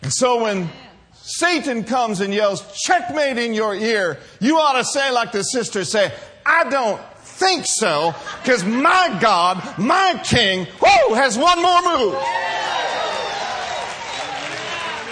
And 0.08 0.14
so 0.14 0.42
when 0.42 0.70
Satan 1.12 1.84
comes 1.84 2.22
and 2.22 2.32
yells, 2.32 2.62
checkmate 2.80 3.36
in 3.36 3.52
your 3.52 3.74
ear, 3.74 4.18
you 4.40 4.56
ought 4.56 4.78
to 4.78 4.84
say, 4.84 5.10
like 5.10 5.32
the 5.32 5.42
sisters 5.42 5.92
say, 5.92 6.10
I 6.46 6.70
don't 6.70 6.98
think 7.18 7.66
so, 7.66 8.14
because 8.42 8.64
my 8.64 9.18
God, 9.20 9.62
my 9.76 10.18
King, 10.24 10.66
whoo, 10.80 11.14
has 11.14 11.36
one 11.36 11.60
more 11.60 11.82
move. 11.82 12.14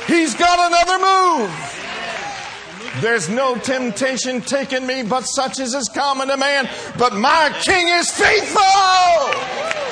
He's 0.06 0.34
got 0.34 0.72
another 0.72 1.44
move. 1.44 3.02
There's 3.02 3.28
no 3.28 3.56
temptation 3.56 4.40
taken 4.40 4.86
me 4.86 5.02
but 5.02 5.24
such 5.24 5.60
as 5.60 5.74
is 5.74 5.90
common 5.90 6.28
to 6.28 6.38
man, 6.38 6.70
but 6.96 7.12
my 7.12 7.54
King 7.60 7.88
is 7.88 8.10
faithful. 8.10 9.85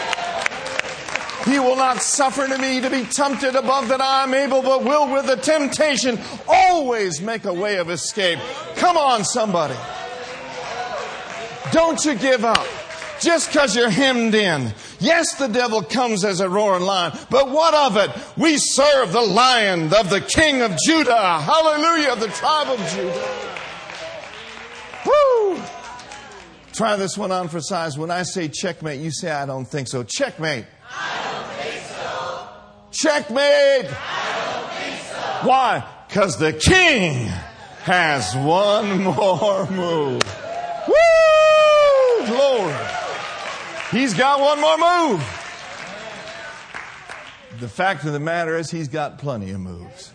He 1.44 1.58
will 1.58 1.76
not 1.76 1.98
suffer 1.98 2.46
to 2.46 2.58
me 2.58 2.80
to 2.80 2.88
be 2.88 3.04
tempted 3.04 3.54
above 3.54 3.88
that 3.88 4.00
I 4.00 4.24
am 4.24 4.32
able, 4.32 4.62
but 4.62 4.82
will 4.82 5.12
with 5.12 5.26
the 5.26 5.36
temptation 5.36 6.18
always 6.48 7.20
make 7.20 7.44
a 7.44 7.52
way 7.52 7.76
of 7.76 7.90
escape. 7.90 8.38
Come 8.76 8.96
on, 8.96 9.24
somebody. 9.24 9.76
Don't 11.72 12.02
you 12.04 12.14
give 12.14 12.44
up 12.44 12.66
just 13.20 13.48
because 13.48 13.76
you're 13.76 13.90
hemmed 13.90 14.34
in. 14.34 14.72
Yes, 15.00 15.34
the 15.36 15.48
devil 15.48 15.82
comes 15.82 16.24
as 16.24 16.40
a 16.40 16.48
roaring 16.48 16.84
lion, 16.84 17.16
but 17.30 17.50
what 17.50 17.74
of 17.74 17.96
it? 17.96 18.10
We 18.36 18.56
serve 18.56 19.12
the 19.12 19.20
lion 19.20 19.92
of 19.94 20.10
the 20.10 20.20
king 20.20 20.62
of 20.62 20.76
Judah. 20.86 21.40
Hallelujah, 21.40 22.16
the 22.16 22.28
tribe 22.28 22.68
of 22.68 22.78
Judah. 22.90 23.28
Woo! 25.06 25.62
Try 26.72 26.96
this 26.96 27.16
one 27.18 27.30
on 27.32 27.48
for 27.48 27.60
size. 27.60 27.98
When 27.98 28.10
I 28.10 28.22
say 28.22 28.48
checkmate, 28.48 29.00
you 29.00 29.10
say, 29.10 29.30
I 29.30 29.46
don't 29.46 29.66
think 29.66 29.88
so. 29.88 30.02
Checkmate. 30.02 30.64
Checkmate! 32.94 33.88
So. 33.88 33.96
Why? 35.42 35.84
Because 36.06 36.38
the 36.38 36.52
king 36.52 37.26
has 37.82 38.34
one 38.36 39.02
more 39.02 39.68
move. 39.68 40.22
Woo! 40.88 42.26
Glory. 42.26 42.86
He's 43.90 44.14
got 44.14 44.40
one 44.40 44.60
more 44.60 44.78
move. 44.78 45.20
The 47.60 47.68
fact 47.68 48.04
of 48.04 48.12
the 48.12 48.20
matter 48.20 48.56
is, 48.56 48.70
he's 48.70 48.88
got 48.88 49.18
plenty 49.18 49.50
of 49.50 49.60
moves. 49.60 50.12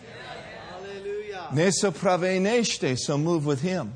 Nesa 1.52 1.92
praveneshte, 1.92 2.98
so 2.98 3.18
move 3.18 3.44
with 3.44 3.60
him. 3.60 3.92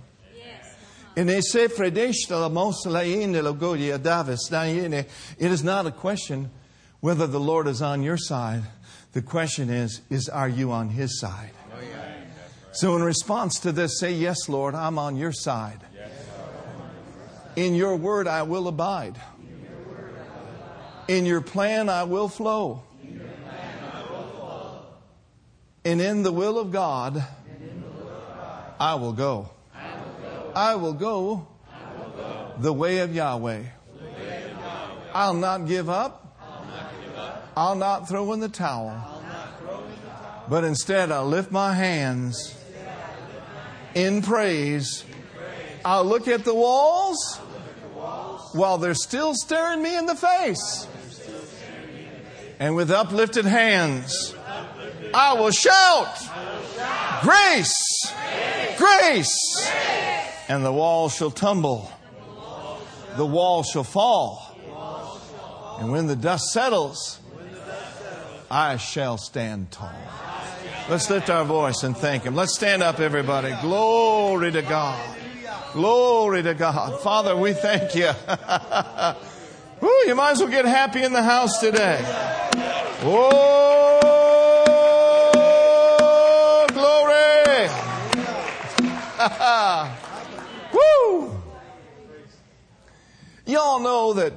It 1.17 1.29
is 5.39 5.65
not 5.65 5.87
a 5.87 5.91
question 5.91 6.51
whether 7.05 7.27
the 7.27 7.39
Lord 7.39 7.67
is 7.67 7.83
on 7.83 8.03
your 8.03 8.17
side. 8.17 8.63
The 9.13 9.21
question 9.21 9.69
is, 9.69 10.01
is 10.09 10.31
are 10.31 10.49
you 10.49 10.73
on 10.73 10.89
his 10.89 11.21
side? 11.21 11.51
Oh, 11.71 11.77
so 12.73 12.97
in 12.97 13.03
response 13.03 13.59
to 13.59 13.73
this, 13.73 14.01
say, 14.01 14.15
Yes, 14.15 14.49
Lord, 14.49 14.75
I'm 14.75 14.99
on 14.99 15.15
your 15.17 15.31
side. 15.31 15.81
In 17.57 17.75
your 17.75 17.95
word 17.95 18.27
I 18.27 18.45
will 18.45 18.69
abide. 18.69 19.21
In 21.07 21.27
your 21.27 21.43
plan 21.43 21.91
I 21.91 22.05
will 22.05 22.31
flow. 22.31 22.83
And 25.85 26.01
in 26.01 26.23
the 26.23 26.33
will 26.33 26.59
of 26.59 26.73
God, 26.73 27.23
I 28.81 28.95
will 28.95 29.13
go. 29.13 29.51
I 30.55 30.75
will 30.77 30.95
go 30.95 31.47
the 32.61 32.73
way 32.73 33.01
of 33.01 33.15
Yahweh. 33.15 33.63
I'll 35.13 35.35
not 35.35 35.69
give 35.69 35.91
up. 35.91 36.24
I'll 37.57 37.77
not 37.77 38.09
throw 38.09 38.33
in 38.33 38.41
the 38.41 38.49
towel. 38.49 39.23
But 40.49 40.65
instead, 40.65 41.11
I'll 41.11 41.27
lift 41.27 41.51
my 41.51 41.73
hands 41.73 42.55
in 43.95 44.23
praise. 44.23 45.05
I'll 45.85 46.05
look 46.05 46.29
at 46.29 46.45
the 46.45 46.55
walls 46.55 47.37
while 48.53 48.79
they're 48.79 48.95
still 48.95 49.35
staring 49.35 49.83
me 49.83 49.97
in 49.97 50.07
the 50.07 50.15
face. 50.15 50.87
And 52.59 52.77
with 52.77 52.91
uplifted 52.91 53.45
hands, 53.45 54.35
I 55.13 55.35
will 55.35 55.51
shout, 55.51 56.19
Grace! 57.23 58.13
Grace! 58.77 59.71
And 60.49 60.65
the 60.65 60.73
wall 60.73 61.09
shall 61.09 61.31
tumble. 61.31 61.91
The 63.17 63.27
wall 63.27 63.63
shall 63.63 63.85
fall. 63.85 64.57
And 65.81 65.91
when 65.91 66.07
the 66.07 66.17
dust 66.17 66.53
settles, 66.53 67.21
I 68.51 68.77
shall 68.77 69.19
stand 69.19 69.71
tall. 69.71 69.93
Let's 70.89 71.09
lift 71.11 71.31
our 71.31 71.45
voice 71.45 71.83
and 71.83 71.97
thank 71.97 72.25
Him. 72.25 72.35
Let's 72.35 72.55
stand 72.55 72.83
up, 72.83 73.01
everybody. 73.01 73.55
Glory 73.61 74.53
to 74.53 74.63
God. 74.63 75.17
Glory 75.73 76.43
to 76.43 76.55
God. 76.55 77.01
Father, 77.01 77.37
we 77.37 77.53
thank 77.53 77.95
you. 77.95 78.11
You 80.07 80.15
might 80.15 80.33
as 80.33 80.41
well 80.41 80.51
get 80.51 80.67
happy 80.67 81.03
in 81.03 81.13
the 81.15 81.23
house 81.23 81.61
today. 81.61 81.99
Oh, 83.03 84.01
glory. 86.73 87.69
Woo. 90.75 91.43
Y'all 93.47 93.81
know 93.81 94.13
that 94.13 94.35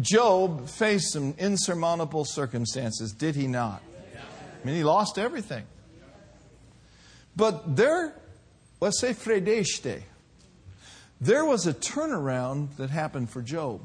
Job 0.00 0.68
faced 0.68 1.12
some 1.12 1.34
insurmountable 1.38 2.24
circumstances, 2.24 3.12
did 3.12 3.34
he 3.34 3.46
not? 3.46 3.82
I 4.14 4.66
mean, 4.66 4.76
he 4.76 4.84
lost 4.84 5.18
everything. 5.18 5.64
But 7.36 7.76
there, 7.76 8.14
let's 8.80 9.00
say 9.00 9.12
Fredeshte, 9.12 10.02
there 11.20 11.44
was 11.44 11.66
a 11.66 11.72
turnaround 11.72 12.76
that 12.76 12.90
happened 12.90 13.30
for 13.30 13.42
Job. 13.42 13.80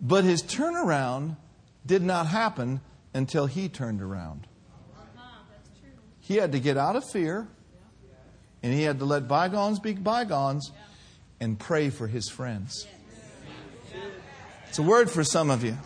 But 0.00 0.24
his 0.24 0.42
turnaround 0.42 1.36
did 1.84 2.02
not 2.02 2.26
happen 2.26 2.80
until 3.12 3.46
he 3.46 3.68
turned 3.68 4.00
around. 4.00 4.46
He 6.20 6.36
had 6.36 6.52
to 6.52 6.60
get 6.60 6.76
out 6.76 6.94
of 6.94 7.04
fear, 7.10 7.48
and 8.62 8.72
he 8.72 8.82
had 8.82 9.00
to 9.00 9.04
let 9.04 9.26
bygones 9.26 9.80
be 9.80 9.94
bygones 9.94 10.70
and 11.40 11.58
pray 11.58 11.90
for 11.90 12.06
his 12.06 12.28
friends. 12.28 12.86
It's 14.70 14.78
a 14.78 14.84
word 14.84 15.10
for 15.10 15.24
some 15.24 15.50
of 15.50 15.64
you. 15.64 15.76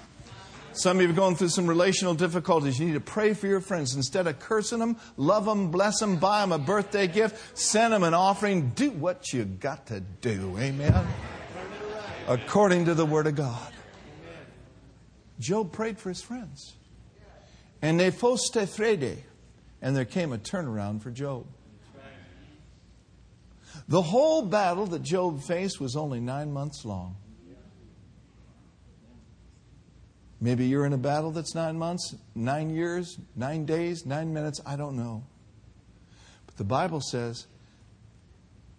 Some 0.74 0.98
of 0.98 1.02
you 1.02 1.08
are 1.08 1.14
going 1.14 1.36
through 1.36 1.48
some 1.48 1.66
relational 1.66 2.12
difficulties. 2.12 2.78
You 2.78 2.84
need 2.84 2.92
to 2.92 3.00
pray 3.00 3.32
for 3.32 3.46
your 3.46 3.62
friends. 3.62 3.94
Instead 3.94 4.26
of 4.26 4.38
cursing 4.38 4.78
them, 4.78 4.98
love 5.16 5.46
them, 5.46 5.70
bless 5.70 6.00
them, 6.00 6.16
buy 6.16 6.42
them 6.42 6.52
a 6.52 6.58
birthday 6.58 7.06
gift, 7.06 7.58
send 7.58 7.94
them 7.94 8.02
an 8.02 8.12
offering. 8.12 8.72
Do 8.74 8.90
what 8.90 9.32
you 9.32 9.46
got 9.46 9.86
to 9.86 10.00
do. 10.00 10.58
Amen. 10.58 11.06
According 12.28 12.84
to 12.84 12.94
the 12.94 13.06
Word 13.06 13.26
of 13.26 13.36
God. 13.36 13.72
Job 15.40 15.72
prayed 15.72 15.98
for 15.98 16.10
his 16.10 16.20
friends. 16.20 16.74
And 17.80 17.98
they 17.98 18.10
foste 18.10 18.52
frede. 18.52 19.16
And 19.80 19.96
there 19.96 20.04
came 20.04 20.30
a 20.30 20.36
turnaround 20.36 21.00
for 21.00 21.10
Job. 21.10 21.46
The 23.88 24.02
whole 24.02 24.42
battle 24.42 24.84
that 24.88 25.00
Job 25.00 25.40
faced 25.40 25.80
was 25.80 25.96
only 25.96 26.20
nine 26.20 26.52
months 26.52 26.84
long. 26.84 27.16
Maybe 30.44 30.66
you're 30.66 30.84
in 30.84 30.92
a 30.92 30.98
battle 30.98 31.30
that's 31.30 31.54
nine 31.54 31.78
months, 31.78 32.14
nine 32.34 32.68
years, 32.68 33.16
nine 33.34 33.64
days, 33.64 34.04
nine 34.04 34.34
minutes, 34.34 34.60
I 34.66 34.76
don't 34.76 34.94
know. 34.94 35.24
But 36.44 36.58
the 36.58 36.64
Bible 36.64 37.00
says 37.00 37.46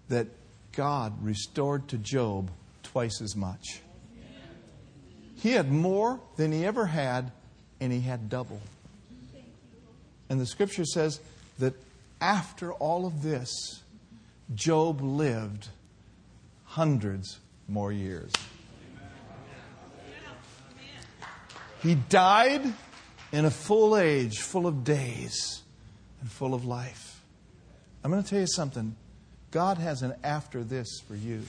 that 0.09 0.27
God 0.73 1.23
restored 1.23 1.87
to 1.87 1.97
Job 1.97 2.51
twice 2.83 3.19
as 3.19 3.35
much. 3.35 3.81
He 5.37 5.53
had 5.53 5.71
more 5.71 6.19
than 6.35 6.51
he 6.51 6.63
ever 6.63 6.85
had, 6.85 7.31
and 7.81 7.91
he 7.91 8.01
had 8.01 8.29
double. 8.29 8.61
And 10.29 10.39
the 10.39 10.45
scripture 10.45 10.85
says 10.85 11.19
that 11.57 11.73
after 12.21 12.73
all 12.73 13.07
of 13.07 13.23
this, 13.23 13.81
Job 14.53 15.01
lived 15.01 15.69
hundreds 16.65 17.39
more 17.67 17.91
years. 17.91 18.31
He 21.85 21.93
died 21.93 22.63
in 23.31 23.45
a 23.45 23.51
full 23.51 23.95
age, 23.95 24.39
full 24.39 24.65
of 24.65 24.83
days, 24.83 25.61
and 26.19 26.31
full 26.31 26.55
of 26.55 26.65
life. 26.65 27.21
I'm 28.03 28.09
going 28.09 28.23
to 28.23 28.27
tell 28.27 28.39
you 28.39 28.47
something. 28.47 28.95
God 29.51 29.77
has 29.77 30.01
an 30.01 30.15
after 30.23 30.63
this 30.63 30.99
for 31.07 31.15
you. 31.15 31.43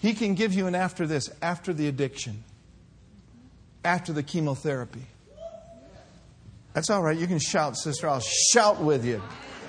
He 0.00 0.14
can 0.14 0.34
give 0.34 0.52
you 0.52 0.66
an 0.66 0.74
after 0.74 1.06
this, 1.06 1.30
after 1.40 1.72
the 1.72 1.86
addiction, 1.86 2.42
after 3.84 4.12
the 4.12 4.24
chemotherapy. 4.24 5.06
That's 6.72 6.90
all 6.90 7.00
right. 7.00 7.16
You 7.16 7.28
can 7.28 7.38
shout, 7.38 7.76
sister. 7.76 8.08
I'll 8.08 8.18
shout 8.50 8.80
with 8.82 9.04
you. 9.04 9.22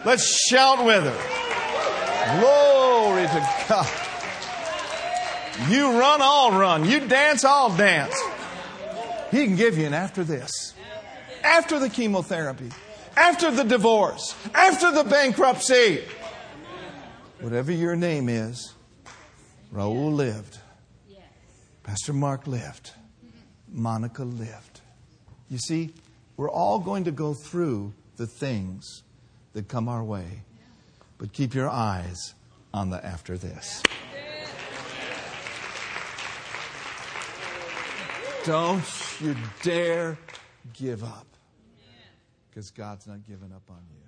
Let's 0.03 0.47
shout 0.49 0.83
with 0.83 1.03
her. 1.03 2.39
Glory 2.39 3.27
to 3.27 3.49
God. 3.69 4.12
You 5.69 5.99
run, 5.99 6.19
I'll 6.21 6.51
run. 6.51 6.85
You 6.85 7.07
dance, 7.07 7.45
I'll 7.45 7.75
dance. 7.75 8.15
He 9.31 9.45
can 9.45 9.55
give 9.55 9.77
you 9.77 9.85
an 9.85 9.93
after 9.93 10.23
this, 10.23 10.73
after 11.43 11.79
the 11.79 11.89
chemotherapy, 11.89 12.69
after 13.15 13.51
the 13.51 13.63
divorce, 13.63 14.35
after 14.53 14.91
the 14.91 15.03
bankruptcy. 15.03 16.03
Whatever 17.39 17.71
your 17.71 17.95
name 17.95 18.29
is, 18.29 18.73
Raul 19.73 20.13
lived. 20.13 20.59
Pastor 21.83 22.13
Mark 22.13 22.47
lived. 22.47 22.91
Monica 23.69 24.23
lived. 24.23 24.81
You 25.49 25.57
see, 25.57 25.93
we're 26.37 26.49
all 26.49 26.79
going 26.79 27.03
to 27.05 27.11
go 27.11 27.33
through 27.33 27.93
the 28.17 28.27
things 28.27 29.03
that 29.53 29.67
come 29.67 29.89
our 29.89 30.03
way. 30.03 30.43
But 31.17 31.33
keep 31.33 31.53
your 31.53 31.69
eyes 31.69 32.33
on 32.73 32.89
the 32.89 33.03
after 33.05 33.37
this. 33.37 33.81
Don't 38.45 38.83
you 39.21 39.35
dare 39.61 40.17
give 40.73 41.01
up. 41.03 41.27
Because 42.49 42.71
God's 42.71 43.07
not 43.07 43.23
giving 43.25 43.53
up 43.53 43.63
on 43.69 43.79
you. 43.89 44.02